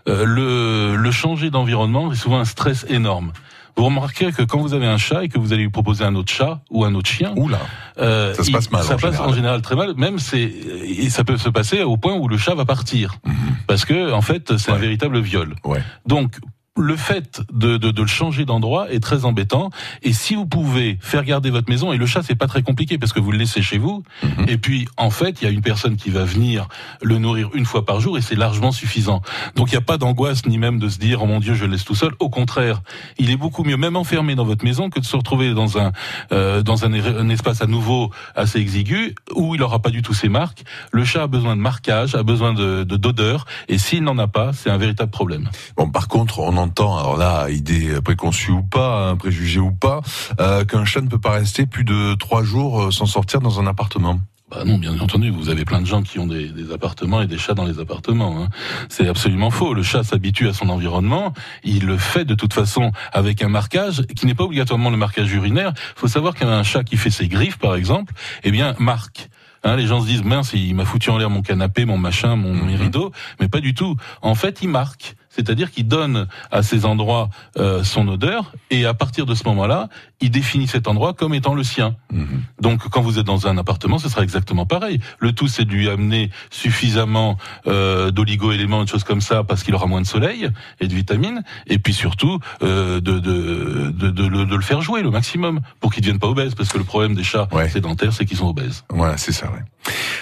Euh, 0.09 0.25
le, 0.25 0.97
le 0.97 1.11
changer 1.11 1.51
d'environnement, 1.51 2.11
c'est 2.13 2.21
souvent 2.21 2.39
un 2.41 2.45
stress 2.45 2.85
énorme. 2.89 3.33
Vous 3.77 3.85
remarquez 3.87 4.33
que 4.33 4.43
quand 4.43 4.59
vous 4.59 4.75
avez 4.75 4.87
un 4.87 4.99
chat 4.99 5.25
et 5.25 5.29
que 5.31 5.39
vous 5.39 5.55
allez 5.55 5.63
lui 5.63 5.71
proposer 5.71 6.05
un 6.05 6.15
autre 6.15 6.31
chat 6.31 6.61
ou 6.71 6.85
un 6.85 6.95
autre 6.95 7.09
chien, 7.09 7.33
Oula, 7.37 7.59
euh, 7.99 8.35
Ça 8.35 8.43
se 8.43 8.49
il- 8.51 8.53
passe 8.53 8.71
mal, 8.71 8.83
Ça 8.83 8.95
en 8.95 8.99
passe 8.99 9.13
général. 9.13 9.31
en 9.31 9.33
général 9.33 9.63
très 9.63 9.77
mal. 9.77 9.95
Même 9.97 10.19
c'est, 10.19 10.43
et 10.43 11.09
ça 11.09 11.25
peut 11.25 11.39
se 11.39 11.49
passer 11.49 11.83
au 11.83 11.97
point 11.97 12.13
où 12.15 12.29
le 12.29 12.37
chat 12.37 12.55
va 12.55 12.67
partir, 12.67 13.15
Mhm. 13.25 13.35
parce 13.67 13.87
que 13.87 14.13
en 14.13 14.21
fait, 14.21 14.59
c'est 14.59 14.73
un 14.73 14.77
véritable 14.77 15.21
viol. 15.21 15.55
ouais. 15.65 15.83
Donc 16.05 16.37
le 16.79 16.97
fait 16.97 17.43
de, 17.53 17.77
de, 17.77 17.91
de 17.91 18.01
le 18.03 18.09
changer 18.09 18.47
d'endroit 18.47 18.91
est 18.91 19.01
très 19.01 19.27
embêtant. 19.27 19.71
Et 20.03 20.13
si 20.15 20.35
vous 20.35 20.47
pouvez 20.47 20.97
faire 21.03 21.23
garder 21.25 21.51
votre 21.51 21.69
maison, 21.69 21.93
et 21.93 21.99
le 21.99 22.07
chat 22.07 22.23
c'est 22.23 22.35
pas 22.35 22.47
très 22.47 22.63
compliqué 22.63 22.97
parce 22.97 23.13
que 23.13 23.21
vous 23.21 23.31
le 23.31 23.37
laissez 23.39 23.61
chez 23.63 23.77
vous, 23.79 24.03
Mhm. 24.23 24.47
et 24.49 24.57
puis 24.57 24.89
en 24.97 25.11
fait 25.11 25.43
il 25.43 25.45
y 25.45 25.49
a 25.49 25.51
une 25.51 25.61
personne 25.61 25.97
qui 25.97 26.09
va 26.11 26.25
venir 26.25 26.69
le 27.03 27.19
nourrir 27.19 27.51
une 27.55 27.67
fois 27.67 27.85
par 27.85 28.01
jour 28.01 28.17
et 28.17 28.23
c'est 28.23 28.37
largement 28.37 28.73
suffisant. 28.73 29.21
Donc 29.55 29.69
il 29.71 29.75
n'y 29.75 29.79
a 29.79 29.83
pas 29.83 29.99
d'angoisse 29.99 30.47
ni 30.47 30.57
même 30.57 30.79
de 30.79 30.89
se 30.89 30.99
dire 30.99 31.23
oh 31.23 31.27
mon 31.27 31.41
Dieu 31.41 31.55
je 31.55 31.67
le 31.67 31.73
laisse 31.73 31.85
tout 31.85 31.95
seul. 31.95 32.13
Au 32.21 32.31
contraire, 32.31 32.81
il 33.19 33.31
est 33.31 33.37
beaucoup 33.37 33.65
mieux 33.65 33.77
même 33.77 33.97
enfermé 33.97 34.35
dans 34.35 34.45
votre 34.45 34.65
maison 34.65 34.89
que 34.89 34.99
de 35.01 35.05
se 35.05 35.15
retrouver 35.17 35.53
dans 35.53 35.77
un 35.79 35.93
euh, 36.33 36.63
dans 36.63 36.85
un, 36.87 36.93
un 36.95 37.29
espace 37.29 37.61
à 37.61 37.67
nouveau 37.67 38.11
assez 38.35 38.59
exigu 38.59 39.15
où 39.35 39.55
il 39.55 39.61
n'aura 39.61 39.81
pas 39.81 39.91
du 39.91 40.01
tout 40.01 40.15
ses 40.15 40.31
marques. 40.31 40.65
Le 40.91 41.05
chat 41.05 41.25
a 41.25 41.27
besoin 41.27 41.55
de 41.55 41.61
marquage, 41.61 42.15
a 42.15 42.23
besoin 42.23 42.55
de 42.55 42.85
de- 42.85 42.97
d'odeur 42.97 43.45
et 43.69 43.77
s'il 43.77 44.05
n'en 44.05 44.17
a 44.19 44.27
pas, 44.27 44.53
c'est 44.55 44.71
un 44.71 44.79
véritable 44.79 45.11
problème. 45.11 45.51
Bon, 45.77 45.91
par 45.91 46.09
contre, 46.09 46.39
on 46.39 46.62
entend, 46.63 46.97
alors 46.99 47.17
là, 47.17 47.51
idée 47.51 48.01
préconçue 48.03 48.51
ou 48.53 48.63
pas, 48.63 49.11
hein, 49.11 49.17
préjugé 49.17 49.61
ou 49.61 49.73
pas, 49.73 50.01
euh, 50.41 50.65
qu'un 50.65 50.85
chat 50.85 51.01
ne 51.01 51.09
peut 51.09 51.19
pas 51.21 51.33
rester 51.33 51.67
plus 51.67 51.85
de 51.85 52.15
trois 52.15 52.43
jours 52.43 52.83
euh, 52.85 52.91
sans 52.91 53.07
sortir 53.07 53.41
dans 53.41 53.61
un 53.61 53.67
appartement. 53.67 54.21
Bah 54.51 54.65
non, 54.67 54.77
bien 54.77 54.99
entendu, 55.01 55.31
vous 55.31 55.49
avez 55.49 55.65
plein 55.65 55.81
de 55.81 55.87
gens 55.87 56.03
qui 56.03 56.19
ont 56.19 56.27
des, 56.27 56.49
des 56.49 56.73
appartements 56.73 57.23
et 57.23 57.27
des 57.27 57.39
chats 57.39 57.55
dans 57.55 57.65
les 57.65 57.79
appartements. 57.79 58.43
hein. 58.43 58.49
C'est 58.91 59.09
absolument 59.09 59.51
faux. 59.51 59.73
Le 59.73 59.83
chat 59.83 60.03
s'habitue 60.05 60.47
à 60.47 60.53
son 60.53 60.69
environnement. 60.69 61.33
Il 61.65 61.87
le 61.87 61.97
fait 61.97 62.27
de 62.27 62.35
toute 62.35 62.53
façon 62.53 62.93
avec 63.15 63.41
un 63.43 63.49
marquage 63.49 64.03
qui 64.15 64.27
n'est 64.27 64.35
pas 64.35 64.45
obligatoirement 64.45 64.91
le 64.91 64.99
marquage 64.99 65.33
urinaire. 65.33 65.73
Il 65.97 66.01
faut 66.01 66.07
savoir 66.09 66.35
qu'un 66.35 66.63
chat 66.65 66.85
qui 66.85 66.99
fait 66.99 67.09
ses 67.09 67.29
griffes, 67.29 67.59
par 67.59 67.75
exemple, 67.77 68.13
eh 68.45 68.51
bien 68.51 68.75
marque. 68.79 69.31
Hein, 69.65 69.77
les 69.77 69.87
gens 69.87 70.01
se 70.03 70.07
disent 70.07 70.25
mince, 70.25 70.53
il 70.55 70.75
m'a 70.75 70.85
foutu 70.85 71.09
en 71.09 71.17
l'air 71.17 71.31
mon 71.31 71.41
canapé, 71.41 71.87
mon 71.87 71.97
machin, 71.97 72.37
mon 72.37 72.53
Mhm. 72.53 72.75
rideau, 72.75 73.11
mais 73.41 73.49
pas 73.49 73.61
du 73.61 73.73
tout. 73.73 73.97
En 74.21 74.35
fait, 74.35 74.59
il 74.61 74.69
marque. 74.69 75.15
C'est-à-dire 75.35 75.71
qu'il 75.71 75.89
donne 75.89 76.27
à 76.51 76.63
ces 76.63 76.85
endroits 76.85 77.31
euh, 77.59 77.83
son 77.85 78.07
odeur 78.09 78.53
et 78.71 78.85
à 78.87 78.95
partir 78.95 79.27
de 79.27 79.35
ce 79.35 79.45
moment-là, 79.49 79.89
il 80.21 80.31
définit 80.31 80.67
cet 80.69 80.87
endroit 80.89 81.15
comme 81.15 81.35
étant 81.35 81.55
le 81.55 81.65
sien. 81.65 81.97
Mhm. 82.13 82.43
Donc, 82.61 82.89
quand 82.89 83.01
vous 83.01 83.19
êtes 83.19 83.27
dans 83.27 83.47
un 83.47 83.57
appartement, 83.59 83.99
ce 83.99 84.09
sera 84.09 84.23
exactement 84.23 84.67
pareil. 84.67 85.01
Le 85.19 85.33
tout, 85.33 85.49
c'est 85.49 85.65
de 85.65 85.73
lui 85.73 85.89
amener 85.89 86.31
suffisamment 86.51 87.37
euh, 87.67 88.11
d'oligo-éléments, 88.11 88.85
de 88.85 88.89
choses 88.89 89.05
comme 89.05 89.21
ça, 89.21 89.43
parce 89.43 89.63
qu'il 89.63 89.75
aura 89.75 89.87
moins 89.87 90.01
de 90.01 90.07
soleil 90.07 90.49
et 90.81 90.87
de 90.87 90.95
vitamines. 90.95 91.43
Et 91.67 91.79
puis 91.79 91.93
surtout, 91.95 92.39
euh, 92.63 93.01
de, 93.01 93.19
de, 93.19 93.91
de, 93.91 94.11
de 94.11 94.27
le, 94.27 94.45
de 94.45 94.55
le 94.55 94.63
faire 94.63 94.81
jouer 94.83 95.03
le 95.03 95.11
maximum 95.11 95.61
pour 95.81 95.93
qu'il 95.93 96.03
ne 96.03 96.07
devienne 96.07 96.21
pas 96.21 96.29
obèse. 96.29 96.55
Parce 96.55 96.69
que 96.69 96.79
le 96.79 96.85
problème 96.85 97.15
des 97.15 97.25
chats 97.25 97.49
Ouais. 97.53 97.69
sédentaires, 97.69 98.13
c'est 98.13 98.25
qu'ils 98.25 98.37
sont 98.37 98.49
obèses. 98.49 98.85
Voilà, 98.91 99.17
c'est 99.17 99.33
ça. 99.33 99.51
Ouais. 99.51 99.59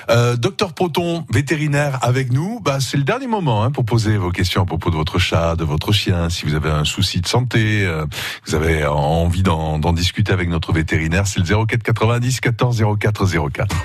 Euh, 0.09 0.37
docteur 0.37 0.73
Proton, 0.73 1.27
vétérinaire 1.33 1.99
avec 2.03 2.33
nous, 2.33 2.61
bah, 2.61 2.81
c'est 2.81 2.97
le 2.97 3.03
dernier 3.05 3.27
moment 3.27 3.63
hein, 3.63 3.71
pour 3.71 3.85
poser 3.85 4.17
vos 4.17 4.31
questions 4.31 4.63
à 4.63 4.65
propos 4.65 4.91
de 4.91 4.97
votre 5.01 5.19
chat, 5.19 5.57
de 5.57 5.65
votre 5.65 5.93
chien. 5.93 6.29
Si 6.29 6.45
vous 6.45 6.55
avez 6.55 6.69
un 6.69 6.85
souci 6.85 7.23
de 7.23 7.27
santé, 7.27 7.87
euh, 7.87 8.05
vous 8.47 8.55
avez 8.55 8.85
envie 8.85 9.43
d'en 9.43 9.93
discuter 9.95 10.31
avec 10.31 10.51
notre 10.51 10.75
vétérinaire, 10.75 11.27
c'est 11.27 11.41
le 11.41 11.67
04 11.67 11.83
90 11.83 12.41
14 12.41 12.85
04 13.01 13.27
04. 13.51 13.77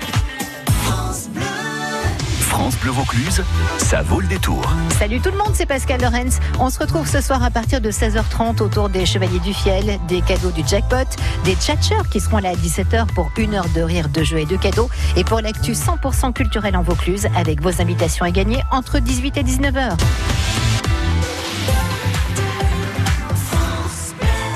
France 2.42 2.76
Bleu 2.80 2.90
Vaucluse, 2.90 3.42
ça 3.78 4.02
vaut 4.02 4.20
le 4.20 4.26
détour. 4.26 4.62
Salut 4.98 5.20
tout 5.20 5.30
le 5.30 5.38
monde, 5.38 5.52
c'est 5.54 5.64
Pascal 5.64 6.02
Lorenz. 6.02 6.38
On 6.58 6.68
se 6.68 6.78
retrouve 6.78 7.08
ce 7.08 7.22
soir 7.22 7.42
à 7.42 7.50
partir 7.50 7.80
de 7.80 7.90
16h30 7.90 8.62
autour 8.62 8.90
des 8.90 9.06
Chevaliers 9.06 9.40
du 9.40 9.54
Fiel, 9.54 9.98
des 10.08 10.20
cadeaux 10.20 10.50
du 10.50 10.66
jackpot, 10.66 11.08
des 11.44 11.54
tchatcheurs 11.54 12.10
qui 12.10 12.20
seront 12.20 12.38
là 12.38 12.50
à 12.50 12.54
17h 12.54 13.06
pour 13.14 13.30
une 13.38 13.54
heure 13.54 13.68
de 13.74 13.80
rire, 13.80 14.10
de 14.10 14.22
jeux 14.22 14.40
et 14.40 14.46
de 14.46 14.56
cadeaux. 14.56 14.90
Et 15.16 15.24
pour 15.24 15.40
l'actu 15.40 15.72
100% 15.72 16.34
culturel 16.34 16.76
en 16.76 16.82
Vaucluse 16.82 17.26
avec 17.34 17.62
vos 17.62 17.80
invitations 17.80 18.26
à 18.26 18.30
gagner 18.30 18.62
entre 18.70 18.98
18 18.98 19.38
et 19.38 19.42
19h. 19.42 19.96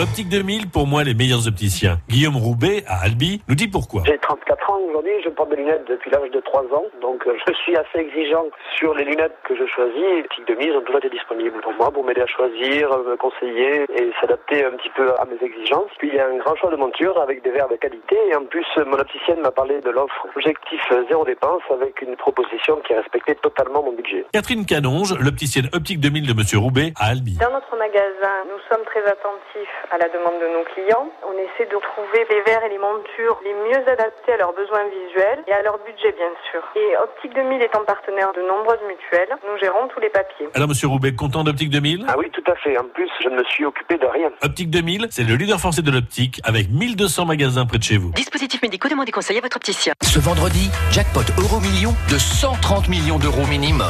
Optique 0.01 0.31
2000, 0.31 0.71
pour 0.71 0.87
moi, 0.87 1.05
les 1.05 1.13
meilleurs 1.13 1.47
opticiens. 1.47 1.99
Guillaume 2.09 2.39
Roubaix, 2.39 2.85
à 2.87 3.05
Albi, 3.05 3.43
nous 3.49 3.55
dit 3.55 3.69
pourquoi. 3.69 4.03
J'ai 4.07 4.17
34 4.17 4.71
ans 4.71 4.79
aujourd'hui, 4.89 5.13
je 5.23 5.29
porte 5.29 5.51
des 5.51 5.57
lunettes 5.57 5.85
depuis 5.91 6.11
l'âge 6.11 6.31
de 6.31 6.41
3 6.41 6.63
ans, 6.73 6.87
donc 7.03 7.27
euh, 7.27 7.37
je 7.47 7.53
suis 7.53 7.77
assez 7.77 7.99
exigeant 7.99 8.47
sur 8.79 8.95
les 8.95 9.05
lunettes 9.05 9.37
que 9.45 9.55
je 9.55 9.67
choisis. 9.67 10.25
Optique 10.25 10.47
2000 10.49 10.73
ont 10.73 10.81
toujours 10.81 11.05
été 11.05 11.11
disponibles 11.11 11.61
pour 11.61 11.75
moi, 11.75 11.91
pour 11.91 12.03
m'aider 12.03 12.23
à 12.23 12.27
choisir, 12.27 12.89
me 12.97 13.17
conseiller 13.17 13.85
et 13.93 14.11
s'adapter 14.23 14.65
un 14.65 14.71
petit 14.71 14.89
peu 14.97 15.13
à 15.21 15.27
mes 15.27 15.37
exigences. 15.45 15.93
Puis 15.99 16.09
il 16.09 16.15
y 16.15 16.19
a 16.19 16.29
un 16.29 16.39
grand 16.39 16.57
choix 16.57 16.71
de 16.71 16.77
montures 16.77 17.21
avec 17.21 17.45
des 17.45 17.51
verres 17.51 17.69
de 17.69 17.77
qualité 17.77 18.17
et 18.31 18.35
en 18.35 18.47
plus 18.47 18.65
mon 18.79 18.99
opticienne 18.99 19.41
m'a 19.41 19.51
parlé 19.51 19.83
de 19.83 19.91
l'offre 19.91 20.27
objectif 20.35 20.81
zéro 21.11 21.27
dépense 21.27 21.63
avec 21.71 22.01
une 22.01 22.17
proposition 22.17 22.81
qui 22.89 22.95
respectait 22.95 23.35
totalement 23.35 23.83
mon 23.83 23.93
budget. 23.93 24.25
Catherine 24.33 24.65
Canonge, 24.65 25.13
l'opticienne 25.21 25.69
Optique 25.75 26.01
2000 26.01 26.27
de 26.27 26.33
Monsieur 26.33 26.57
Roubaix, 26.57 26.95
à 26.99 27.11
Albi. 27.11 27.37
Dans 27.37 27.53
notre 27.53 27.77
magasin, 27.77 28.49
nous 28.49 28.61
sommes 28.71 28.85
très 28.87 29.05
attentifs 29.05 29.77
à 29.91 29.99
la 29.99 30.09
demande 30.09 30.39
de 30.41 30.49
nos 30.55 30.65
clients. 30.75 31.11
On 31.27 31.35
essaie 31.35 31.67
de 31.67 31.79
trouver 31.95 32.23
les 32.31 32.41
verres 32.43 32.65
et 32.65 32.71
les 32.71 32.79
montures 32.79 33.41
les 33.45 33.55
mieux 33.67 33.83
adaptés 33.89 34.33
à 34.33 34.37
leurs 34.37 34.55
besoins 34.55 34.85
visuels 34.87 35.43
et 35.47 35.53
à 35.53 35.63
leur 35.63 35.79
budget, 35.85 36.13
bien 36.13 36.31
sûr. 36.51 36.63
Et 36.77 36.97
Optique 37.03 37.35
2000 37.35 37.63
étant 37.63 37.85
partenaire 37.85 38.33
de 38.33 38.43
nombreuses 38.43 38.83
mutuelles, 38.87 39.31
nous 39.47 39.59
gérons 39.59 39.89
tous 39.89 40.01
les 40.01 40.11
papiers. 40.11 40.49
Alors, 40.55 40.69
Monsieur 40.69 40.89
Roubaix, 40.89 41.13
content 41.15 41.45
d'Optique 41.45 41.71
2000 41.71 42.07
Ah 42.09 42.15
oui, 42.19 42.31
tout 42.31 42.45
à 42.51 42.55
fait. 42.57 42.79
En 42.79 42.85
plus, 42.85 43.11
je 43.23 43.29
ne 43.29 43.37
me 43.37 43.45
suis 43.45 43.65
occupé 43.65 43.99
de 43.99 44.07
rien. 44.07 44.31
Optique 44.43 44.71
2000, 44.71 45.09
c'est 45.11 45.25
le 45.25 45.35
leader 45.35 45.59
français 45.59 45.83
de 45.83 45.91
l'optique 45.91 46.41
avec 46.45 46.71
1200 46.71 47.27
magasins 47.27 47.67
près 47.67 47.79
de 47.79 47.83
chez 47.83 47.97
vous. 47.97 48.11
Dispositifs 48.13 48.63
médicaux, 48.63 48.89
demandez 48.89 49.13
conseil 49.13 49.39
à 49.39 49.41
votre 49.41 49.57
opticien. 49.57 49.95
Ce 50.03 50.19
vendredi, 50.19 50.71
jackpot 50.93 51.27
euro 51.39 51.61
million 51.61 51.91
de 52.11 52.19
130 52.19 52.89
millions 52.89 53.19
d'euros 53.19 53.47
minimum. 53.49 53.89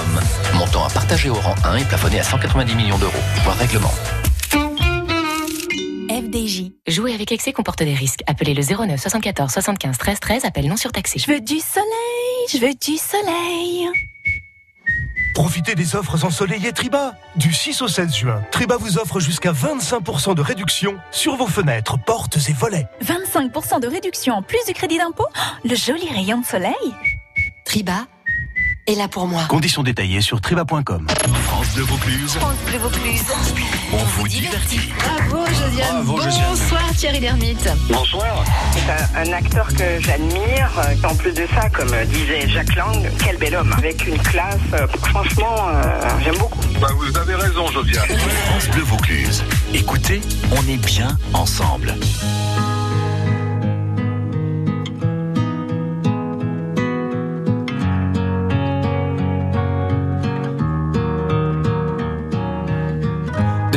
Montant 0.56 0.84
à 0.84 0.90
partager 0.92 1.30
au 1.30 1.34
rang 1.34 1.54
1 1.64 1.76
et 1.76 1.84
plafonné 1.84 2.20
à 2.20 2.24
190 2.24 2.74
millions 2.74 2.98
d'euros. 2.98 3.12
Voir 3.44 3.56
règlement. 3.56 3.90
FDJ. 6.30 6.70
Jouer 6.86 7.12
avec 7.14 7.32
excès 7.32 7.52
comporte 7.52 7.82
des 7.82 7.94
risques. 7.94 8.22
Appelez 8.26 8.54
le 8.54 8.62
09 8.62 9.00
74 9.00 9.50
75 9.50 9.98
13 9.98 10.20
13. 10.20 10.44
Appel 10.44 10.68
non 10.68 10.76
surtaxé. 10.76 11.18
Je 11.18 11.26
veux 11.30 11.40
du 11.40 11.58
soleil, 11.58 12.46
je 12.50 12.58
veux 12.58 12.74
du 12.74 12.96
soleil. 12.96 13.88
Profitez 15.34 15.74
des 15.74 15.96
offres 15.96 16.24
ensoleillées 16.24 16.72
Triba. 16.72 17.14
Du 17.36 17.52
6 17.52 17.82
au 17.82 17.88
16 17.88 18.14
juin, 18.14 18.42
Triba 18.50 18.76
vous 18.76 18.98
offre 18.98 19.20
jusqu'à 19.20 19.52
25% 19.52 20.34
de 20.34 20.42
réduction 20.42 20.96
sur 21.10 21.36
vos 21.36 21.46
fenêtres, 21.46 21.98
portes 22.04 22.38
et 22.48 22.52
volets. 22.52 22.86
25% 23.02 23.80
de 23.80 23.88
réduction 23.88 24.34
en 24.34 24.42
plus 24.42 24.64
du 24.66 24.72
crédit 24.74 24.98
d'impôt 24.98 25.26
Le 25.64 25.74
joli 25.74 26.08
rayon 26.08 26.40
de 26.40 26.46
soleil. 26.46 26.74
Triba 27.64 28.06
est 28.90 28.94
là 28.96 29.08
pour 29.08 29.26
moi. 29.26 29.42
Conditions 29.48 29.82
détaillées 29.82 30.20
sur 30.20 30.40
triba.com. 30.40 31.06
France 31.44 31.74
de 31.74 31.82
Vaucluse. 31.82 32.32
France 32.34 32.56
Bleu 32.66 32.78
Vaucluse. 32.78 33.22
On 33.92 33.96
vous 34.04 34.28
divertit. 34.28 34.80
Bravo 34.98 35.46
Josiane. 35.46 36.04
Bravo, 36.04 36.22
Josiane. 36.22 36.46
Bonsoir 36.50 36.82
Thierry 36.96 37.20
Lhermitte. 37.20 37.68
Bonsoir. 37.88 38.44
C'est 38.72 39.16
un, 39.18 39.22
un 39.28 39.32
acteur 39.32 39.68
que 39.68 40.00
j'admire. 40.00 40.70
Euh, 40.78 41.08
En 41.08 41.14
plus 41.14 41.32
de 41.32 41.46
ça, 41.54 41.68
comme 41.70 41.92
euh, 41.92 42.04
disait 42.06 42.48
Jacques 42.48 42.74
Lang, 42.74 43.08
quel 43.22 43.36
bel 43.38 43.54
homme. 43.54 43.72
Avec 43.78 44.06
une 44.06 44.18
classe, 44.18 44.56
euh, 44.74 44.86
franchement, 45.08 45.56
euh, 45.68 46.00
j'aime 46.24 46.36
beaucoup. 46.38 46.58
Bah, 46.80 46.88
vous 46.96 47.16
avez 47.16 47.34
raison, 47.36 47.66
Josiane. 47.68 48.06
France 48.08 48.68
Bleu 48.70 48.82
Vaucluse. 48.82 49.44
Écoutez, 49.72 50.20
on 50.52 50.62
est 50.68 50.84
bien 50.84 51.16
ensemble. 51.32 51.94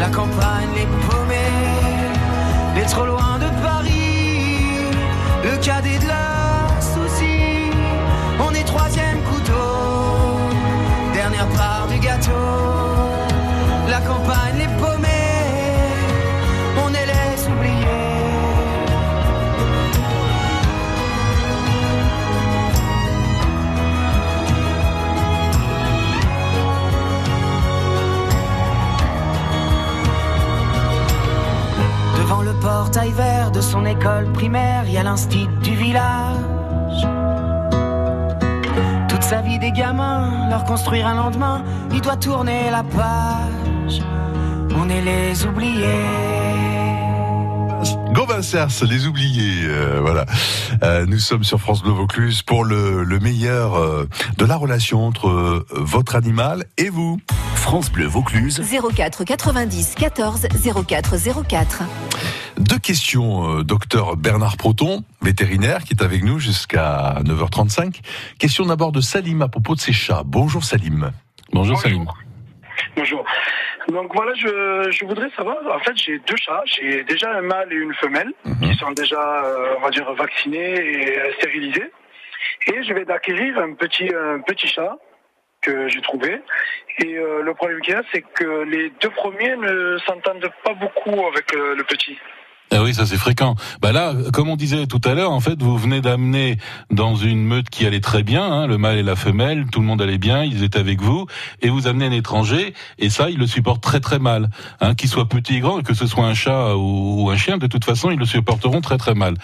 la 0.00 0.08
campagne 0.08 0.70
les 0.74 0.86
paumés, 1.06 1.36
les 2.74 2.86
trop 2.86 3.04
loin 3.04 3.38
de 3.38 3.48
Paris, 3.62 4.88
le 5.44 5.56
cadet 5.58 5.98
de 5.98 6.06
leurs 6.06 6.29
école 33.90 34.30
primaire, 34.32 34.84
il 34.86 34.92
y 34.92 34.98
a 34.98 35.02
l'instit 35.02 35.48
du 35.62 35.74
village. 35.74 37.06
Toute 39.08 39.22
sa 39.22 39.42
vie 39.42 39.58
des 39.58 39.72
gamins, 39.72 40.48
leur 40.48 40.64
construire 40.64 41.06
un 41.06 41.14
lendemain, 41.14 41.64
il 41.92 42.00
doit 42.00 42.16
tourner 42.16 42.70
la 42.70 42.84
page. 42.84 44.00
On 44.76 44.88
est 44.88 45.02
les 45.02 45.44
oubliés. 45.44 46.40
Gauvin 48.12 48.42
Cers, 48.42 48.84
les 48.88 49.06
oubliés, 49.06 49.64
euh, 49.64 49.98
voilà. 50.00 50.26
Euh, 50.82 51.06
nous 51.06 51.18
sommes 51.18 51.44
sur 51.44 51.60
France 51.60 51.82
Bleu 51.82 51.92
Vaucluse 51.92 52.42
pour 52.42 52.64
le, 52.64 53.02
le 53.02 53.18
meilleur 53.18 53.76
euh, 53.76 54.08
de 54.36 54.44
la 54.44 54.56
relation 54.56 55.06
entre 55.06 55.28
euh, 55.28 55.66
votre 55.70 56.16
animal 56.16 56.64
et 56.76 56.90
vous. 56.90 57.18
France 57.54 57.90
Bleu 57.90 58.06
Vaucluse. 58.06 58.62
04 58.94 59.24
90 59.24 59.94
14 59.96 60.48
04 60.86 61.16
04. 61.48 61.82
Deux 62.70 62.78
questions, 62.78 63.58
euh, 63.58 63.64
docteur 63.64 64.16
Bernard 64.16 64.56
Proton, 64.56 65.02
vétérinaire, 65.22 65.82
qui 65.82 65.92
est 65.92 66.04
avec 66.04 66.22
nous 66.22 66.38
jusqu'à 66.38 67.16
9h35. 67.24 68.00
Question 68.38 68.64
d'abord 68.64 68.92
de 68.92 69.00
Salim 69.00 69.42
à 69.42 69.48
propos 69.48 69.74
de 69.74 69.80
ses 69.80 69.92
chats. 69.92 70.22
Bonjour 70.24 70.62
Salim. 70.62 71.10
Bonjour 71.52 71.80
Salim. 71.80 72.06
Bonjour. 72.94 73.24
Donc 73.88 74.14
voilà, 74.14 74.34
je, 74.34 74.88
je 74.88 75.04
voudrais 75.04 75.30
savoir, 75.30 75.56
en 75.74 75.80
fait 75.80 75.96
j'ai 75.96 76.20
deux 76.20 76.36
chats, 76.36 76.62
j'ai 76.66 77.02
déjà 77.02 77.36
un 77.36 77.42
mâle 77.42 77.72
et 77.72 77.76
une 77.76 77.94
femelle 77.94 78.32
qui 78.62 78.72
sont 78.76 78.92
déjà, 78.92 79.20
euh, 79.44 79.74
on 79.78 79.80
va 79.80 79.90
dire, 79.90 80.08
vaccinés 80.14 80.76
et 80.76 81.18
euh, 81.18 81.32
stérilisés. 81.38 81.90
Et 82.68 82.84
je 82.84 82.94
vais 82.94 83.04
d'acquérir 83.04 83.58
un 83.58 83.74
petit, 83.74 84.08
un 84.14 84.40
petit 84.42 84.68
chat 84.68 84.96
que 85.60 85.88
j'ai 85.88 86.00
trouvé. 86.00 86.40
Et 86.98 87.16
euh, 87.16 87.42
le 87.42 87.54
problème 87.54 87.80
qu'il 87.80 87.94
y 87.94 87.96
a, 87.96 88.02
c'est 88.12 88.22
que 88.22 88.62
les 88.62 88.90
deux 89.00 89.10
premiers 89.10 89.56
ne 89.56 89.98
s'entendent 90.06 90.50
pas 90.64 90.74
beaucoup 90.74 91.26
avec 91.26 91.54
euh, 91.54 91.74
le 91.74 91.84
petit. 91.84 92.18
Ah 92.72 92.84
oui, 92.84 92.94
ça 92.94 93.04
c'est 93.04 93.16
fréquent. 93.16 93.56
Bah 93.82 93.90
là, 93.90 94.14
comme 94.32 94.48
on 94.48 94.54
disait 94.54 94.86
tout 94.86 95.00
à 95.04 95.14
l'heure, 95.14 95.32
en 95.32 95.40
fait, 95.40 95.60
vous 95.60 95.76
venez 95.76 96.00
d'amener 96.00 96.56
dans 96.92 97.16
une 97.16 97.44
meute 97.44 97.68
qui 97.68 97.84
allait 97.84 98.00
très 98.00 98.22
bien, 98.22 98.44
hein, 98.44 98.66
le 98.68 98.78
mâle 98.78 98.96
et 98.96 99.02
la 99.02 99.16
femelle, 99.16 99.66
tout 99.72 99.80
le 99.80 99.86
monde 99.86 100.00
allait 100.00 100.18
bien, 100.18 100.44
ils 100.44 100.62
étaient 100.62 100.78
avec 100.78 101.02
vous, 101.02 101.26
et 101.62 101.68
vous 101.68 101.88
amenez 101.88 102.06
un 102.06 102.12
étranger, 102.12 102.74
et 103.00 103.10
ça, 103.10 103.28
il 103.28 103.38
le 103.38 103.48
supporte 103.48 103.82
très 103.82 103.98
très 103.98 104.20
mal. 104.20 104.50
Hein, 104.80 104.94
qu'il 104.94 105.08
soit 105.08 105.28
petit 105.28 105.56
et 105.56 105.60
grand, 105.60 105.82
que 105.82 105.94
ce 105.94 106.06
soit 106.06 106.26
un 106.26 106.34
chat 106.34 106.76
ou, 106.76 107.28
un 107.28 107.36
chien, 107.36 107.58
de 107.58 107.66
toute 107.66 107.84
façon, 107.84 108.12
ils 108.12 108.18
le 108.18 108.26
supporteront 108.26 108.80
très 108.80 108.98
très 108.98 109.14
mal. 109.14 109.34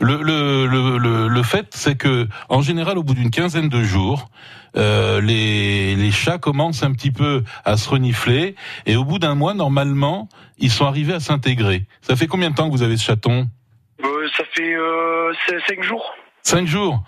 Le, 0.00 0.22
le, 0.22 0.66
le, 0.66 0.98
le, 0.98 1.28
le 1.28 1.42
fait, 1.42 1.68
c'est 1.74 1.96
que, 1.96 2.28
en 2.50 2.60
général, 2.60 2.98
au 2.98 3.02
bout 3.02 3.14
d'une 3.14 3.30
quinzaine 3.30 3.70
de 3.70 3.82
jours, 3.82 4.28
euh, 4.76 5.20
les, 5.20 5.96
les 5.96 6.10
chats 6.10 6.38
commencent 6.38 6.82
un 6.82 6.92
petit 6.92 7.10
peu 7.10 7.44
à 7.64 7.76
se 7.76 7.88
renifler 7.88 8.54
et 8.86 8.96
au 8.96 9.04
bout 9.04 9.18
d'un 9.18 9.34
mois, 9.34 9.54
normalement, 9.54 10.28
ils 10.58 10.70
sont 10.70 10.86
arrivés 10.86 11.14
à 11.14 11.20
s'intégrer. 11.20 11.86
Ça 12.02 12.16
fait 12.16 12.26
combien 12.26 12.50
de 12.50 12.54
temps 12.54 12.66
que 12.66 12.72
vous 12.72 12.82
avez 12.82 12.96
ce 12.96 13.04
chaton? 13.04 13.48
Euh, 14.02 14.28
ça 14.36 14.44
fait 14.52 14.74
euh, 14.74 15.32
cinq 15.68 15.82
jours. 15.82 16.14
Cinq 16.42 16.66
jours. 16.66 17.02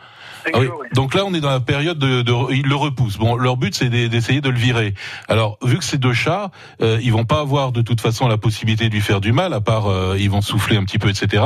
Ah 0.55 0.61
oui. 0.61 0.69
Donc 0.95 1.15
là, 1.15 1.25
on 1.27 1.35
est 1.35 1.41
dans 1.41 1.51
la 1.51 1.61
période 1.61 1.99
de, 1.99 2.23
de 2.23 2.33
ils 2.53 2.67
le 2.67 2.75
repoussent. 2.77 3.19
Bon, 3.19 3.37
leur 3.37 3.57
but 3.57 3.75
c'est 3.75 3.89
d'e- 3.89 4.09
d'essayer 4.09 4.41
de 4.41 4.49
le 4.49 4.59
virer. 4.59 4.95
Alors, 5.29 5.59
vu 5.63 5.79
que 5.79 5.85
c'est 5.85 5.99
deux 5.99 6.13
chats, 6.13 6.51
euh, 6.83 6.99
ils 7.03 7.13
vont 7.13 7.25
pas 7.25 7.41
avoir 7.41 7.73
de 7.73 7.83
toute 7.83 8.01
façon 8.01 8.29
la 8.29 8.39
possibilité 8.39 8.89
de 8.89 8.95
lui 8.95 9.01
faire 9.01 9.21
du 9.21 9.33
mal, 9.33 9.53
à 9.53 9.61
part 9.61 9.87
euh, 9.87 10.17
ils 10.19 10.31
vont 10.31 10.41
souffler 10.41 10.77
un 10.77 10.85
petit 10.85 10.99
peu, 10.99 11.09
etc. 11.09 11.43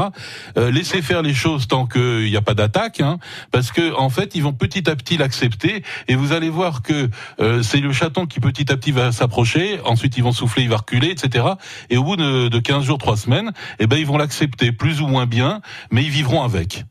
Euh, 0.57 0.71
laissez 0.71 1.03
faire 1.03 1.23
les 1.23 1.35
choses 1.35 1.67
tant 1.69 1.87
qu'il 1.87 2.25
n'y 2.27 2.37
a 2.37 2.43
pas 2.43 2.55
d'attaque, 2.55 3.01
hein, 3.01 3.19
parce 3.51 3.73
que 3.73 3.95
en 3.97 4.11
fait, 4.11 4.35
ils 4.35 4.43
vont 4.43 4.53
petit 4.53 4.89
à 4.91 4.97
petit 4.97 5.17
l'accepter, 5.17 5.83
et 6.09 6.15
vous 6.15 6.33
allez 6.33 6.51
voir 6.51 6.83
que 6.83 7.09
euh, 7.41 7.63
c'est 7.63 7.81
le 7.81 7.93
chaton 7.93 8.27
qui 8.27 8.41
petit 8.41 8.71
à 8.71 8.77
petit 8.77 8.93
va 8.93 9.13
s'approcher. 9.13 9.81
Ensuite, 9.85 10.17
ils 10.17 10.23
vont 10.25 10.33
souffler, 10.33 10.63
il 10.65 10.69
va 10.69 10.77
reculer, 10.79 11.09
etc. 11.11 11.47
Et 11.89 11.97
au 11.97 12.05
bout 12.05 12.17
de, 12.17 12.49
de 12.49 12.59
15 12.59 12.85
jours, 12.85 12.99
3 12.99 13.17
semaines, 13.17 13.53
eh 13.79 13.87
ben 13.87 13.97
ils 13.97 14.07
vont 14.07 14.19
l'accepter 14.19 14.73
plus 14.73 15.01
ou 15.01 15.07
moins 15.07 15.27
bien, 15.27 15.61
mais 15.91 16.03
ils 16.03 16.11
vivront 16.11 16.43
avec. 16.43 16.85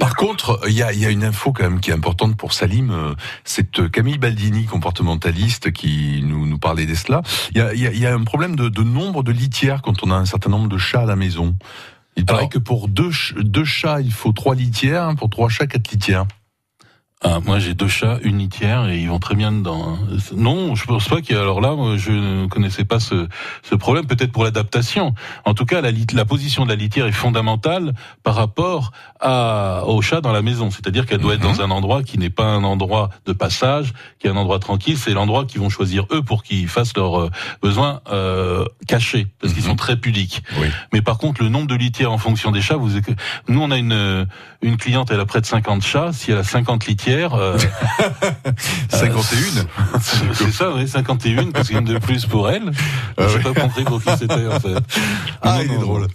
Par 0.00 0.16
contre, 0.16 0.60
il 0.66 0.72
y 0.74 0.82
a, 0.82 0.92
y 0.92 1.06
a 1.06 1.10
une 1.10 1.22
info 1.24 1.52
quand 1.52 1.62
même 1.62 1.80
qui 1.80 1.90
est 1.90 1.94
importante 1.94 2.36
pour 2.36 2.52
Salim. 2.52 2.90
euh, 2.90 3.14
C'est 3.44 3.78
euh, 3.78 3.88
Camille 3.88 4.18
Baldini, 4.18 4.64
comportementaliste, 4.64 5.72
qui 5.72 6.20
nous, 6.24 6.46
nous 6.46 6.58
parlait 6.58 6.86
de 6.86 6.94
cela. 6.94 7.22
Il 7.52 7.58
y 7.58 7.60
a, 7.60 7.72
y 7.74 7.86
a- 7.86 7.92
y 7.92 8.04
a 8.06 8.12
un 8.12 8.24
problème 8.24 8.56
de, 8.56 8.68
de 8.68 8.82
nombre 8.82 9.22
de 9.22 9.30
litières 9.32 9.82
quand 9.82 10.02
on 10.02 10.10
a 10.10 10.14
un 10.16 10.24
certain 10.24 10.50
nombre 10.50 10.68
de 10.68 10.78
chats 10.78 11.02
à 11.02 11.06
la 11.06 11.16
maison. 11.16 11.54
Il 12.16 12.24
paraît 12.26 12.48
que 12.48 12.58
pour 12.58 12.88
deux, 12.88 13.10
deux 13.36 13.64
chats, 13.64 14.00
il 14.00 14.12
faut 14.12 14.32
trois 14.32 14.54
litières. 14.54 15.04
hein, 15.04 15.14
Pour 15.14 15.30
trois 15.30 15.48
chats, 15.48 15.66
quatre 15.66 15.90
litières. 15.90 16.26
Ah, 17.26 17.40
moi, 17.42 17.58
j'ai 17.58 17.72
deux 17.72 17.88
chats, 17.88 18.18
une 18.22 18.36
litière, 18.38 18.86
et 18.90 18.98
ils 18.98 19.08
vont 19.08 19.18
très 19.18 19.34
bien 19.34 19.50
dedans. 19.50 19.96
hein. 19.98 20.16
Non, 20.36 20.74
je 20.74 20.84
pense 20.84 21.08
pas 21.08 21.22
qu'il 21.22 21.34
y 21.34 21.38
a. 21.38 21.40
Alors 21.40 21.62
là, 21.62 21.74
moi, 21.74 21.96
je 21.96 22.12
ne 22.12 22.46
connaissais 22.48 22.84
pas 22.84 23.00
ce, 23.00 23.28
ce 23.62 23.74
problème. 23.74 24.06
Peut-être 24.06 24.30
pour 24.30 24.44
l'adaptation. 24.44 25.14
En 25.46 25.54
tout 25.54 25.64
cas, 25.64 25.80
la, 25.80 25.90
la 26.12 26.24
position 26.26 26.64
de 26.64 26.68
la 26.68 26.74
litière 26.76 27.06
est 27.06 27.12
fondamentale 27.12 27.94
par 28.24 28.34
rapport 28.34 28.92
à, 29.20 29.84
au 29.86 30.02
chat 30.02 30.20
dans 30.20 30.32
la 30.32 30.42
maison. 30.42 30.70
C'est-à-dire 30.70 31.06
qu'elle 31.06 31.20
doit 31.20 31.32
être 31.34 31.40
dans 31.40 31.62
un 31.62 31.70
endroit 31.70 32.02
qui 32.02 32.18
n'est 32.18 32.28
pas 32.28 32.44
un 32.44 32.62
endroit 32.62 33.08
de 33.24 33.32
passage, 33.32 33.94
qui 34.18 34.26
est 34.26 34.30
un 34.30 34.36
endroit 34.36 34.58
tranquille. 34.58 34.98
C'est 34.98 35.14
l'endroit 35.14 35.46
qu'ils 35.46 35.62
vont 35.62 35.70
choisir 35.70 36.04
eux 36.12 36.20
pour 36.22 36.42
qu'ils 36.42 36.68
fassent 36.68 36.94
leurs 36.94 37.18
euh, 37.18 37.30
besoins 37.62 38.02
euh, 38.12 38.66
cachés, 38.86 39.28
parce 39.40 39.54
qu'ils 39.54 39.62
sont 39.64 39.76
très 39.76 39.96
pudiques. 39.96 40.42
Mais 40.92 41.00
par 41.00 41.16
contre, 41.16 41.42
le 41.42 41.48
nombre 41.48 41.68
de 41.68 41.74
litières 41.74 42.12
en 42.12 42.18
fonction 42.18 42.50
des 42.50 42.60
chats, 42.60 42.76
vous, 42.76 42.90
nous, 43.48 43.62
on 43.62 43.70
a 43.70 43.78
une 43.78 44.26
une 44.60 44.76
cliente, 44.78 45.10
elle 45.10 45.20
a 45.20 45.26
près 45.26 45.42
de 45.42 45.46
50 45.46 45.82
chats. 45.82 46.12
Si 46.14 46.30
elle 46.30 46.38
a 46.38 46.42
50 46.44 46.86
litières, 46.86 47.13
euh, 47.22 47.56
51 48.88 49.66
C'est 50.32 50.50
ça, 50.52 50.70
oui, 50.74 50.88
51, 50.88 51.50
parce 51.50 51.68
qu'il 51.68 51.76
y 51.76 51.78
en 51.78 51.84
a 51.84 51.88
une 51.88 51.94
de 51.94 51.98
plus 51.98 52.26
pour 52.26 52.50
elle. 52.50 52.70
Ah 53.16 53.24
Je 53.28 53.38
sais 53.38 53.40
pas 53.52 53.60
compris 53.60 53.84
pour 53.84 54.02
qui 54.02 54.10
c'était, 54.16 54.46
en 54.46 54.60
fait. 54.60 54.74
Ah, 55.42 55.58
il 55.64 55.72
est 55.72 55.78
drôle. 55.78 56.06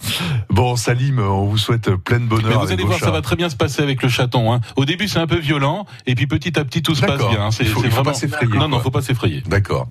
Bon, 0.49 0.75
Salim, 0.75 1.19
on 1.19 1.45
vous 1.45 1.57
souhaite 1.57 1.89
plein 1.95 2.19
de 2.19 2.25
bonheur. 2.25 2.47
Mais 2.49 2.55
vous 2.55 2.61
avec 2.61 2.73
allez 2.73 2.83
vos 2.83 2.89
voir, 2.89 2.99
ça 2.99 3.11
va 3.11 3.21
très 3.21 3.35
bien 3.35 3.49
se 3.49 3.55
passer 3.55 3.81
avec 3.81 4.01
le 4.03 4.09
chaton. 4.09 4.53
Hein. 4.53 4.59
Au 4.75 4.85
début, 4.85 5.07
c'est 5.07 5.19
un 5.19 5.27
peu 5.27 5.37
violent, 5.37 5.85
et 6.05 6.15
puis 6.15 6.27
petit 6.27 6.57
à 6.59 6.65
petit, 6.65 6.81
tout 6.81 6.95
se 6.95 7.01
passe 7.01 7.11
D'accord. 7.11 7.29
bien. 7.29 7.45
hein. 7.45 7.51
C'est 7.51 7.63
Il 7.63 7.69
faut 7.69 7.81
vraiment. 7.81 8.03
pas 8.03 8.13
s'effrayer, 8.13 8.57
Non, 8.57 8.67
non, 8.67 8.79
faut 8.79 8.91
pas 8.91 9.01
s'effrayer. 9.01 9.41
D'accord. 9.47 9.87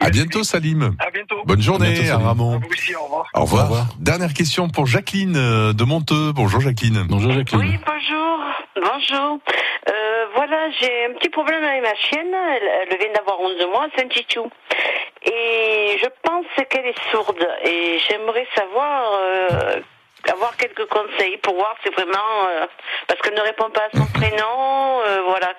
À 0.00 0.10
bientôt, 0.10 0.44
Salim. 0.44 0.94
À 0.98 1.10
bientôt. 1.10 1.36
Bonne 1.46 1.58
À 1.60 1.62
journée, 1.62 2.08
à. 2.10 2.18
Ramon. 2.18 2.58
Vous 2.58 2.66
aussi, 2.70 2.94
au 2.94 3.04
revoir. 3.04 3.26
Au 3.34 3.40
revoir. 3.42 3.86
Dernière 3.98 4.32
question 4.34 4.68
pour 4.68 4.86
Jacqueline 4.86 5.34
euh, 5.36 5.72
de 5.72 5.84
Monteux. 5.84 6.32
Bonjour 6.32 6.60
Jacqueline. 6.60 7.04
Bonjour 7.08 7.32
Jacqueline. 7.32 7.60
Oui, 7.60 7.78
bonjour. 7.86 8.38
Bonjour. 8.76 9.38
Euh, 9.88 9.92
voilà, 10.34 10.70
j'ai 10.70 11.06
un 11.06 11.12
petit 11.14 11.28
problème 11.28 11.62
avec 11.64 11.82
ma 11.82 11.94
chienne. 11.94 12.34
Elle, 12.34 12.98
vient 12.98 13.12
d'avoir 13.12 13.40
11 13.40 13.66
mois, 13.66 13.86
c'est 13.94 14.04
un 14.04 14.08
titou. 14.08 14.50
Et 15.24 15.98
je 16.02 16.08
pense 16.22 16.46
qu'elle 16.68 16.86
est 16.86 17.10
sourde. 17.10 17.46
Et 17.64 17.98
j'aimerais 18.00 18.46
savoir, 18.54 19.12
euh, 19.14 19.80
avoir 20.30 20.56
quelques 20.56 20.86
conseils 20.86 21.36
pour 21.38 21.54
voir 21.54 21.74
si 21.82 21.90
vraiment... 21.90 22.48
euh, 22.48 22.66
parce 23.06 23.20
qu'elle 23.20 23.34
ne 23.34 23.40
répond 23.40 23.70
pas 23.70 23.88
à 23.92 23.96
son 23.96 24.06
prénom, 24.06 25.00
euh, 25.00 25.22
voilà. 25.26 25.54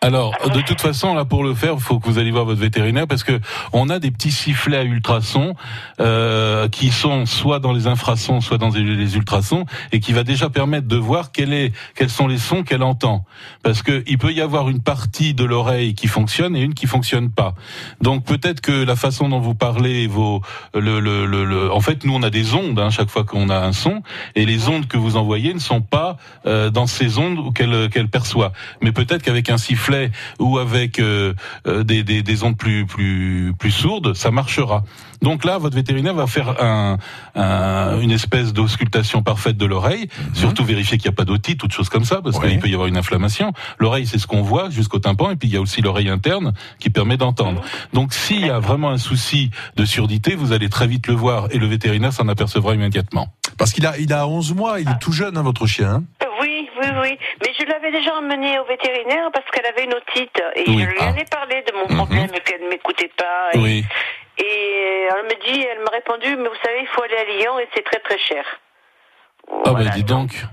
Alors, 0.00 0.34
de 0.52 0.60
toute 0.60 0.82
façon, 0.82 1.14
là, 1.14 1.24
pour 1.24 1.44
le 1.44 1.54
faire, 1.54 1.74
il 1.74 1.80
faut 1.80 1.98
que 1.98 2.06
vous 2.06 2.18
alliez 2.18 2.30
voir 2.30 2.44
votre 2.44 2.60
vétérinaire 2.60 3.06
parce 3.06 3.24
que 3.24 3.40
on 3.72 3.88
a 3.88 3.98
des 3.98 4.10
petits 4.10 4.30
sifflets 4.32 4.76
à 4.76 4.82
ultrasons 4.84 5.54
euh, 6.00 6.68
qui 6.68 6.90
sont 6.90 7.24
soit 7.24 7.58
dans 7.58 7.72
les 7.72 7.86
infrasons, 7.86 8.42
soit 8.42 8.58
dans 8.58 8.68
les- 8.68 9.16
ultrasons, 9.16 9.64
et 9.92 10.00
qui 10.00 10.12
va 10.12 10.22
déjà 10.22 10.50
permettre 10.50 10.86
de 10.88 10.96
voir 10.96 11.32
quels 11.32 11.72
sont 12.08 12.26
les 12.26 12.36
sons 12.36 12.64
qu'elle 12.64 12.82
entend. 12.82 13.24
Parce 13.62 13.82
que 13.82 14.04
il 14.06 14.18
peut 14.18 14.32
y 14.32 14.42
avoir 14.42 14.68
une 14.68 14.82
partie 14.82 15.32
de 15.32 15.44
l'oreille 15.44 15.94
qui 15.94 16.06
fonctionne 16.06 16.54
et 16.54 16.60
une 16.60 16.74
qui 16.74 16.86
fonctionne 16.86 17.30
pas. 17.30 17.54
Donc 18.02 18.24
peut-être 18.24 18.60
que 18.60 18.72
la 18.84 18.96
façon 18.96 19.30
dont 19.30 19.40
vous 19.40 19.54
parlez, 19.54 20.06
vos, 20.06 20.42
le, 20.74 21.00
le, 21.00 21.24
le, 21.24 21.44
le- 21.46 21.72
en 21.72 21.80
fait, 21.80 22.04
nous 22.04 22.14
on 22.14 22.22
a 22.22 22.30
des 22.30 22.52
ondes 22.54 22.78
hein, 22.78 22.90
chaque 22.90 23.08
fois 23.08 23.24
qu'on 23.24 23.48
a 23.48 23.58
un 23.58 23.72
son, 23.72 24.02
et 24.34 24.44
les 24.44 24.68
ondes 24.68 24.86
que 24.86 24.98
vous 24.98 25.16
envoyez 25.16 25.54
ne 25.54 25.60
sont 25.60 25.80
pas 25.80 26.18
euh, 26.46 26.68
dans 26.68 26.86
ces 26.86 27.16
ondes 27.16 27.54
qu'elle 27.54 27.88
qu'elle 27.88 28.08
perçoit. 28.08 28.52
Mais 28.82 28.92
peut-être 28.92 29.22
qu'avec 29.22 29.48
un 29.48 29.56
sifflet 29.64 30.10
ou 30.38 30.58
avec 30.58 30.98
euh, 30.98 31.34
euh, 31.66 31.82
des, 31.84 32.02
des, 32.04 32.22
des 32.22 32.42
ondes 32.44 32.56
plus 32.56 32.86
plus 32.86 33.52
plus 33.58 33.70
sourdes, 33.70 34.14
ça 34.14 34.30
marchera. 34.30 34.84
Donc 35.22 35.44
là, 35.46 35.56
votre 35.56 35.74
vétérinaire 35.74 36.12
va 36.14 36.26
faire 36.26 36.62
un, 36.62 36.98
un- 37.34 38.00
une 38.00 38.10
espèce 38.10 38.52
d'auscultation 38.52 39.22
parfaite 39.22 39.56
de 39.56 39.64
l'oreille, 39.64 40.08
surtout 40.34 40.64
vérifier 40.64 40.98
qu'il 40.98 41.08
n'y 41.08 41.14
a 41.14 41.16
pas 41.16 41.24
d'otite, 41.24 41.58
toutes 41.58 41.72
choses 41.72 41.88
comme 41.88 42.04
ça, 42.04 42.20
parce 42.22 42.38
qu'il 42.38 42.58
peut 42.58 42.68
y 42.68 42.74
avoir 42.74 42.88
une 42.88 42.98
inflammation. 42.98 43.52
L'oreille, 43.78 44.06
c'est 44.06 44.18
ce 44.18 44.26
qu'on 44.26 44.42
voit 44.42 44.68
jusqu'au 44.68 44.98
tympan, 44.98 45.30
et 45.30 45.36
puis 45.36 45.48
il 45.48 45.54
y 45.54 45.56
a 45.56 45.60
aussi 45.62 45.80
l'oreille 45.80 46.10
interne 46.10 46.52
qui 46.78 46.90
permet 46.90 47.16
d'entendre. 47.16 47.62
Donc 47.94 48.12
s'il 48.12 48.44
y 48.44 48.50
a 48.50 48.58
vraiment 48.58 48.90
un 48.90 48.98
souci 48.98 49.50
de 49.76 49.84
surdité, 49.86 50.34
vous 50.34 50.52
allez 50.52 50.68
très 50.68 50.86
vite 50.86 51.06
le 51.06 51.14
voir, 51.14 51.48
et 51.52 51.58
le 51.58 51.66
vétérinaire 51.66 52.12
s'en 52.12 52.28
apercevra 52.28 52.74
immédiatement. 52.74 53.32
Parce 53.56 53.72
qu'il 53.72 53.86
a, 53.86 53.96
il 53.98 54.12
a 54.12 54.26
11 54.28 54.52
mois, 54.54 54.80
il 54.80 54.88
est 54.88 54.98
tout 55.00 55.12
jeune, 55.12 55.36
hein, 55.38 55.42
votre 55.42 55.66
chien. 55.66 55.88
hein 56.20 56.26
Oui. 57.00 57.18
Mais 57.42 57.52
je 57.58 57.64
l'avais 57.66 57.90
déjà 57.90 58.14
emmenée 58.16 58.58
au 58.58 58.64
vétérinaire 58.64 59.30
parce 59.32 59.48
qu'elle 59.50 59.66
avait 59.66 59.84
une 59.84 59.94
otite. 59.94 60.42
Et 60.56 60.64
Oui. 60.68 60.80
je 60.84 60.90
lui 60.90 61.00
en 61.00 61.16
ai 61.16 61.24
parlé 61.24 61.62
de 61.62 61.72
mon 61.72 61.86
problème, 61.86 62.30
qu'elle 62.44 62.62
ne 62.62 62.68
m'écoutait 62.68 63.10
pas. 63.16 63.50
Et, 63.54 63.58
Oui. 63.58 63.84
et 64.38 65.08
elle 65.10 65.24
me 65.24 65.52
dit, 65.52 65.66
elle 65.70 65.80
m'a 65.80 65.90
répondu, 65.90 66.36
mais 66.36 66.48
vous 66.48 66.60
savez, 66.64 66.80
il 66.80 66.88
faut 66.88 67.02
aller 67.02 67.16
à 67.16 67.24
Lyon 67.24 67.58
et 67.58 67.68
c'est 67.74 67.84
très 67.84 68.00
très 68.00 68.18
cher. 68.18 68.44
Ah 69.66 69.72
bah 69.72 69.84
dis 69.94 70.04
donc. 70.04 70.46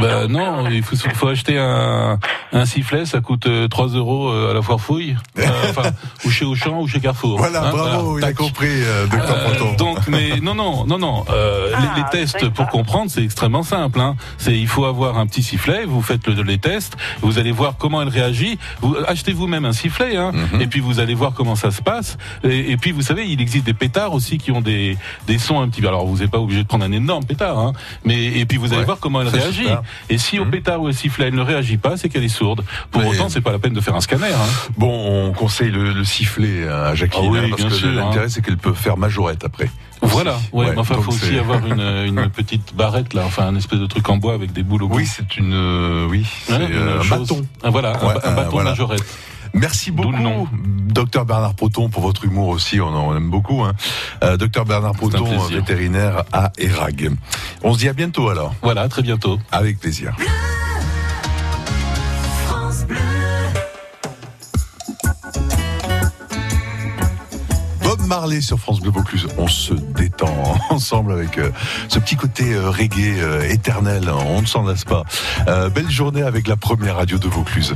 Bah 0.00 0.28
non, 0.28 0.68
il 0.70 0.84
faut, 0.84 0.94
faut 0.96 1.26
acheter 1.26 1.58
un, 1.58 2.20
un 2.52 2.66
sifflet, 2.66 3.04
ça 3.04 3.20
coûte 3.20 3.46
euh, 3.48 3.66
3 3.66 3.88
euros 3.88 4.28
euh, 4.30 4.52
à 4.52 4.54
la 4.54 4.62
foire 4.62 4.80
fouille, 4.80 5.16
Euh, 5.38 5.42
enfin, 5.70 5.90
ou 6.24 6.30
chez 6.30 6.44
Auchan 6.44 6.78
ou 6.82 6.86
chez 6.86 7.00
Carrefour. 7.00 7.36
Voilà, 7.38 7.64
Hein, 7.64 7.70
bravo, 7.72 8.16
il 8.16 8.24
a 8.24 8.32
compris, 8.32 8.68
euh, 8.70 9.06
docteur 9.08 9.36
Euh, 9.36 9.54
Proton. 9.56 9.74
donc, 9.76 9.98
mais 10.06 10.38
non, 10.40 10.54
non, 10.54 10.84
non, 10.86 10.98
non. 10.98 11.24
euh, 11.30 11.70
les, 11.96 12.00
les 12.02 12.08
tests 12.12 12.48
pour 12.50 12.68
comprendre, 12.68 13.10
c'est 13.10 13.24
extrêmement 13.24 13.64
simple. 13.64 13.98
Hein. 13.98 14.14
C'est 14.36 14.56
il 14.56 14.68
faut 14.68 14.84
avoir 14.84 15.18
un 15.18 15.26
petit 15.26 15.42
sifflet. 15.42 15.84
Vous 15.84 16.00
faites 16.00 16.28
le, 16.28 16.44
les 16.44 16.58
tests. 16.58 16.96
Vous 17.20 17.40
allez 17.40 17.50
voir 17.50 17.74
comment 17.76 18.00
elle 18.00 18.08
réagit. 18.08 18.56
Vous 18.80 18.94
achetez 19.08 19.32
vous-même 19.32 19.64
un 19.64 19.72
sifflet, 19.72 20.16
hein, 20.16 20.30
Mhm. 20.32 20.60
et 20.62 20.68
puis 20.68 20.78
vous 20.78 21.00
allez 21.00 21.14
voir 21.14 21.32
comment 21.32 21.56
ça 21.56 21.72
se 21.72 21.82
passe. 21.82 22.18
Et, 22.44 22.70
et 22.70 22.76
puis 22.76 22.92
vous 22.92 23.02
savez, 23.02 23.26
il 23.26 23.40
existe 23.40 23.64
des 23.66 23.74
pétards 23.74 24.12
aussi 24.14 24.38
qui 24.38 24.52
ont 24.52 24.60
des 24.60 24.96
des 25.26 25.38
sons 25.38 25.60
un 25.60 25.68
petit 25.68 25.80
peu. 25.80 25.88
Alors 25.88 26.06
vous 26.06 26.18
n'êtes 26.18 26.30
pas 26.30 26.38
obligé 26.38 26.62
de 26.62 26.68
prendre 26.68 26.84
un 26.84 26.92
énorme 26.92 27.24
pétard, 27.24 27.58
hein, 27.58 27.72
mais 28.04 28.17
et 28.26 28.44
puis 28.46 28.58
vous 28.58 28.66
allez 28.68 28.78
Ouais, 28.80 28.84
voir 28.84 28.98
comment 29.00 29.20
elle 29.22 29.28
réagit. 29.28 29.62
super. 29.62 29.82
Et 30.08 30.18
si 30.18 30.38
au 30.38 30.44
pétard 30.44 30.80
ou 30.80 30.88
au 30.88 30.92
sifflet 30.92 31.26
elle 31.28 31.34
ne 31.34 31.42
réagit 31.42 31.76
pas, 31.78 31.96
c'est 31.96 32.08
qu'elle 32.08 32.24
est 32.24 32.28
sourde. 32.28 32.64
Pour 32.90 33.02
Mais- 33.02 33.08
autant, 33.08 33.28
c'est 33.28 33.40
pas 33.40 33.52
la 33.52 33.58
peine 33.58 33.72
de 33.74 33.80
faire 33.80 33.94
un 33.94 34.00
scanner. 34.00 34.26
Hein. 34.26 34.68
Bon, 34.76 35.28
on 35.28 35.32
conseille 35.32 35.70
le, 35.70 35.92
le 35.92 36.04
sifflet 36.04 36.66
à 36.68 36.94
Jacqueline, 36.94 37.24
Ah 37.26 37.30
oui, 37.30 37.38
hein, 37.38 37.46
parce 37.50 37.62
bien 37.62 37.90
que 37.90 37.94
l'intérêt 37.96 38.24
hein. 38.26 38.28
c'est 38.28 38.44
qu'elle 38.44 38.56
peut 38.58 38.72
faire 38.74 38.96
majorette 38.96 39.44
après. 39.44 39.70
Voilà, 40.00 40.38
ouais, 40.52 40.66
Ouais, 40.66 40.72
mais 40.74 40.78
enfin, 40.78 40.94
faut 41.02 41.10
aussi 41.12 41.36
avoir 41.36 41.58
une, 41.66 41.80
une 42.06 42.30
petite 42.30 42.72
barrette 42.76 43.14
là, 43.14 43.22
enfin 43.26 43.48
un 43.48 43.56
espèce 43.56 43.80
de 43.80 43.86
truc 43.86 44.08
en 44.08 44.16
bois 44.16 44.34
avec 44.34 44.52
des 44.52 44.62
boules 44.62 44.84
au 44.84 44.88
bout. 44.88 44.96
Oui, 44.98 45.06
c'est 45.06 45.36
une, 45.36 45.52
euh, 45.52 46.06
oui, 46.08 46.24
c'est 46.44 46.52
Ouais, 46.52 46.68
euh, 46.72 47.00
un 47.00 47.02
chose. 47.02 47.28
bâton. 47.28 47.46
Ah, 47.64 47.70
voilà, 47.70 47.96
un 48.00 48.06
Ouais, 48.06 48.14
ba- 48.14 48.20
un, 48.24 48.28
euh, 48.30 48.34
bâton 48.36 48.50
voilà. 48.52 48.70
majorette. 48.70 49.02
Merci 49.54 49.90
beaucoup, 49.90 50.48
docteur 50.88 51.24
Bernard 51.24 51.54
Proton, 51.54 51.88
pour 51.88 52.02
votre 52.02 52.24
humour 52.24 52.48
aussi, 52.48 52.80
on 52.80 52.88
en 52.88 53.16
aime 53.16 53.30
beaucoup. 53.30 53.62
Hein. 53.62 53.72
Euh, 54.22 54.36
docteur 54.36 54.64
Bernard 54.64 54.94
Proton, 54.94 55.24
vétérinaire 55.48 56.24
à 56.32 56.52
Erag. 56.58 57.10
On 57.62 57.74
se 57.74 57.78
dit 57.78 57.88
à 57.88 57.92
bientôt 57.92 58.28
alors. 58.28 58.54
Voilà, 58.62 58.88
très 58.88 59.02
bientôt. 59.02 59.38
Avec 59.52 59.78
plaisir. 59.78 60.14
Bob 67.88 68.06
Marley 68.06 68.42
sur 68.42 68.58
France 68.58 68.80
Bleu 68.80 68.90
Vaucluse. 68.90 69.26
On 69.38 69.48
se 69.48 69.72
détend 69.72 70.58
ensemble 70.70 71.10
avec 71.10 71.38
euh, 71.38 71.50
ce 71.88 71.98
petit 71.98 72.16
côté 72.16 72.52
euh, 72.52 72.68
reggae 72.68 73.18
euh, 73.18 73.48
éternel. 73.48 74.10
On 74.10 74.42
ne 74.42 74.46
s'en 74.46 74.64
lasse 74.64 74.84
pas. 74.84 75.04
Euh, 75.46 75.70
belle 75.70 75.90
journée 75.90 76.22
avec 76.22 76.48
la 76.48 76.56
première 76.56 76.96
radio 76.96 77.16
de 77.16 77.28
Vaucluse. 77.28 77.74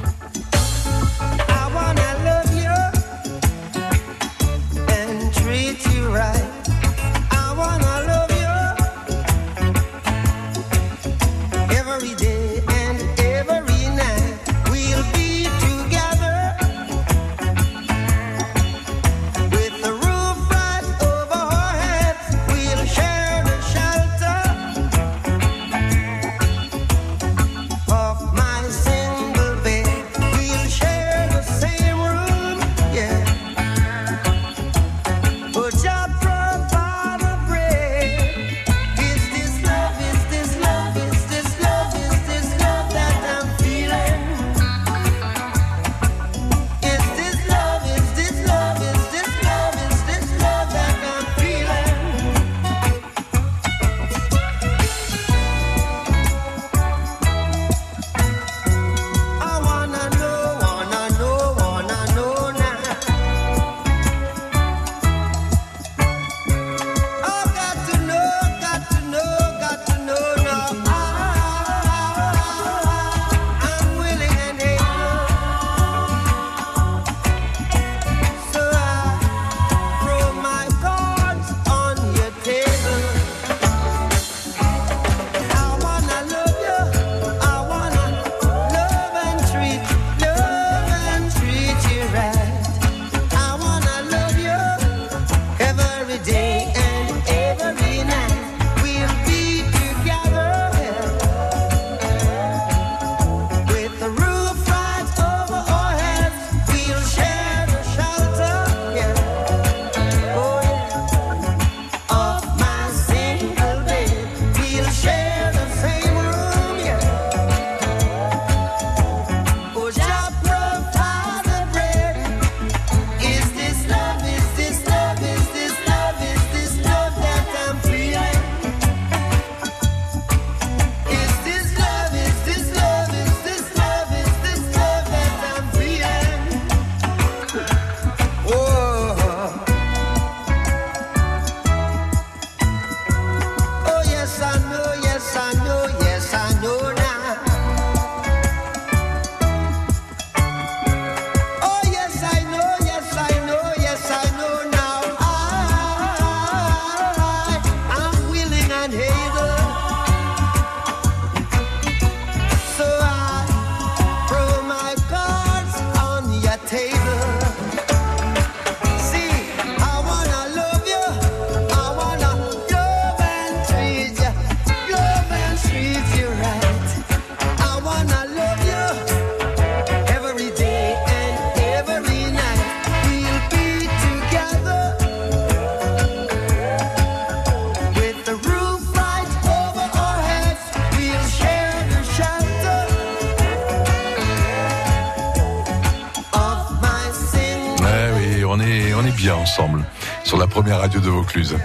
De 201.01 201.09
Vaucluse. 201.09 201.57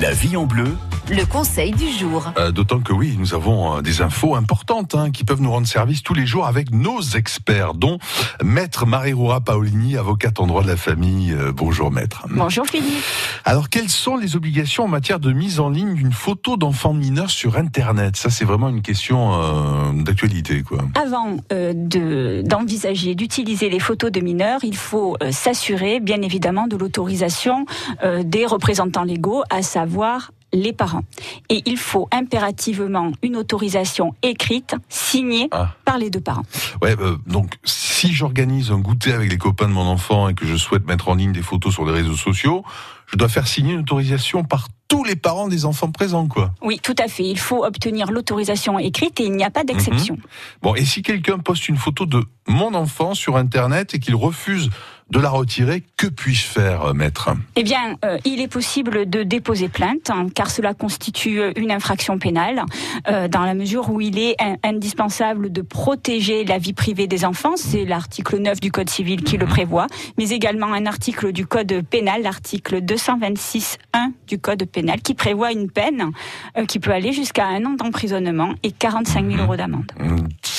La 0.00 0.12
vie 0.12 0.36
en 0.36 0.46
bleu 0.46 0.76
le 1.08 1.24
conseil 1.24 1.70
du 1.70 1.88
jour. 1.90 2.32
Euh, 2.38 2.50
D'autant 2.50 2.80
que 2.80 2.92
oui, 2.92 3.14
nous 3.18 3.32
avons 3.34 3.76
euh, 3.76 3.80
des 3.80 4.02
infos 4.02 4.34
importantes 4.34 4.94
hein, 4.94 5.10
qui 5.10 5.22
peuvent 5.24 5.40
nous 5.40 5.50
rendre 5.52 5.66
service 5.66 6.02
tous 6.02 6.14
les 6.14 6.26
jours 6.26 6.46
avec 6.46 6.72
nos 6.72 7.00
experts, 7.00 7.74
dont 7.74 7.98
Maître 8.42 8.86
Marie-Roura 8.86 9.40
Paolini, 9.40 9.96
avocate 9.96 10.40
en 10.40 10.46
droit 10.46 10.62
de 10.62 10.68
la 10.68 10.76
famille. 10.76 11.32
Euh, 11.32 11.52
bonjour 11.52 11.92
Maître. 11.92 12.26
Bonjour 12.30 12.66
Philippe. 12.66 13.04
Alors, 13.44 13.68
quelles 13.68 13.88
sont 13.88 14.16
les 14.16 14.34
obligations 14.36 14.84
en 14.84 14.88
matière 14.88 15.20
de 15.20 15.32
mise 15.32 15.60
en 15.60 15.70
ligne 15.70 15.94
d'une 15.94 16.12
photo 16.12 16.56
d'enfant 16.56 16.92
mineur 16.92 17.30
sur 17.30 17.56
Internet? 17.56 18.16
Ça, 18.16 18.30
c'est 18.30 18.44
vraiment 18.44 18.68
une 18.68 18.82
question 18.82 19.34
euh, 19.34 20.02
d'actualité, 20.02 20.62
quoi. 20.62 20.78
Avant 21.00 21.36
euh, 21.52 21.72
de- 21.74 22.42
d'envisager 22.44 23.14
d'utiliser 23.14 23.68
les 23.68 23.78
photos 23.80 24.10
de 24.10 24.20
mineurs, 24.20 24.60
il 24.64 24.76
faut 24.76 25.16
euh, 25.22 25.30
s'assurer, 25.30 26.00
bien 26.00 26.20
évidemment, 26.22 26.66
de 26.66 26.76
l'autorisation 26.76 27.64
euh, 28.02 28.22
des 28.24 28.44
représentants 28.46 29.04
légaux, 29.04 29.42
à 29.50 29.62
savoir 29.62 30.32
les 30.52 30.72
parents. 30.72 31.02
Et 31.48 31.62
il 31.66 31.76
faut 31.76 32.08
impérativement 32.12 33.12
une 33.22 33.36
autorisation 33.36 34.14
écrite, 34.22 34.74
signée 34.88 35.48
Ah. 35.52 35.74
par 35.84 35.98
les 35.98 36.10
deux 36.10 36.20
parents. 36.20 36.44
Ouais, 36.82 36.94
euh, 36.98 37.16
donc 37.26 37.54
si 37.64 38.12
j'organise 38.12 38.70
un 38.70 38.78
goûter 38.78 39.12
avec 39.12 39.30
les 39.30 39.38
copains 39.38 39.68
de 39.68 39.72
mon 39.72 39.86
enfant 39.86 40.28
et 40.28 40.34
que 40.34 40.46
je 40.46 40.56
souhaite 40.56 40.86
mettre 40.86 41.08
en 41.08 41.14
ligne 41.14 41.32
des 41.32 41.42
photos 41.42 41.74
sur 41.74 41.84
les 41.84 41.92
réseaux 41.92 42.16
sociaux, 42.16 42.64
je 43.06 43.16
dois 43.16 43.28
faire 43.28 43.46
signer 43.46 43.74
une 43.74 43.80
autorisation 43.80 44.44
par 44.44 44.68
tous 44.88 45.02
les 45.04 45.16
parents 45.16 45.48
des 45.48 45.64
enfants 45.64 45.90
présents, 45.90 46.28
quoi. 46.28 46.52
Oui, 46.62 46.78
tout 46.80 46.94
à 46.98 47.08
fait. 47.08 47.24
Il 47.24 47.38
faut 47.38 47.64
obtenir 47.64 48.10
l'autorisation 48.12 48.78
écrite 48.78 49.18
et 49.20 49.24
il 49.24 49.32
n'y 49.32 49.44
a 49.44 49.50
pas 49.50 49.64
d'exception. 49.64 50.14
Mhm. 50.14 50.22
Bon, 50.62 50.74
et 50.76 50.84
si 50.84 51.02
quelqu'un 51.02 51.38
poste 51.38 51.68
une 51.68 51.76
photo 51.76 52.06
de 52.06 52.24
mon 52.46 52.72
enfant 52.74 53.14
sur 53.14 53.36
Internet 53.36 53.94
et 53.94 53.98
qu'il 53.98 54.14
refuse 54.14 54.70
de 55.10 55.20
la 55.20 55.30
retirer, 55.30 55.84
que 55.96 56.08
puis-je 56.08 56.42
faire, 56.44 56.82
euh, 56.86 56.92
maître? 56.92 57.30
Eh 57.54 57.62
bien, 57.62 57.96
euh, 58.04 58.18
il 58.24 58.40
est 58.40 58.48
possible 58.48 59.08
de 59.08 59.22
déposer 59.22 59.68
plainte, 59.68 60.10
hein, 60.10 60.26
car 60.34 60.50
cela 60.50 60.74
constitue 60.74 61.40
euh, 61.40 61.52
une 61.56 61.70
infraction 61.70 62.18
pénale, 62.18 62.62
euh, 63.08 63.28
dans 63.28 63.42
la 63.44 63.54
mesure 63.54 63.88
où 63.90 64.00
il 64.00 64.18
est 64.18 64.34
in- 64.40 64.56
indispensable 64.64 65.52
de 65.52 65.62
protéger 65.62 66.44
la 66.44 66.58
vie 66.58 66.72
privée 66.72 67.06
des 67.06 67.24
enfants. 67.24 67.52
C'est 67.56 67.84
l'article 67.84 68.38
9 68.38 68.58
du 68.60 68.72
Code 68.72 68.90
civil 68.90 69.22
qui 69.22 69.36
le 69.36 69.46
prévoit, 69.46 69.86
mais 70.18 70.30
également 70.30 70.72
un 70.72 70.86
article 70.86 71.30
du 71.32 71.46
Code 71.46 71.82
pénal, 71.88 72.22
l'article 72.22 72.80
226.1 72.80 74.12
du 74.26 74.38
Code 74.40 74.64
pénal, 74.64 75.00
qui 75.02 75.14
prévoit 75.14 75.52
une 75.52 75.70
peine 75.70 76.10
euh, 76.58 76.64
qui 76.66 76.80
peut 76.80 76.90
aller 76.92 77.12
jusqu'à 77.12 77.46
un 77.46 77.64
an 77.64 77.74
d'emprisonnement 77.74 78.54
et 78.64 78.72
45 78.72 79.30
000 79.30 79.42
euros 79.42 79.56
d'amende. 79.56 79.92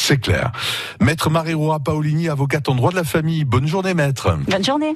C'est 0.08 0.20
clair. 0.20 0.54
Maître 1.02 1.30
Marie-Roura 1.30 1.82
Paolini, 1.82 2.30
avocate 2.30 2.70
en 2.70 2.76
droit 2.76 2.92
de 2.92 2.96
la 2.96 3.04
famille. 3.04 3.44
Bonne 3.44 3.68
journée, 3.68 3.94
maître. 3.94 4.38
Bonne 4.48 4.64
journée. 4.64 4.96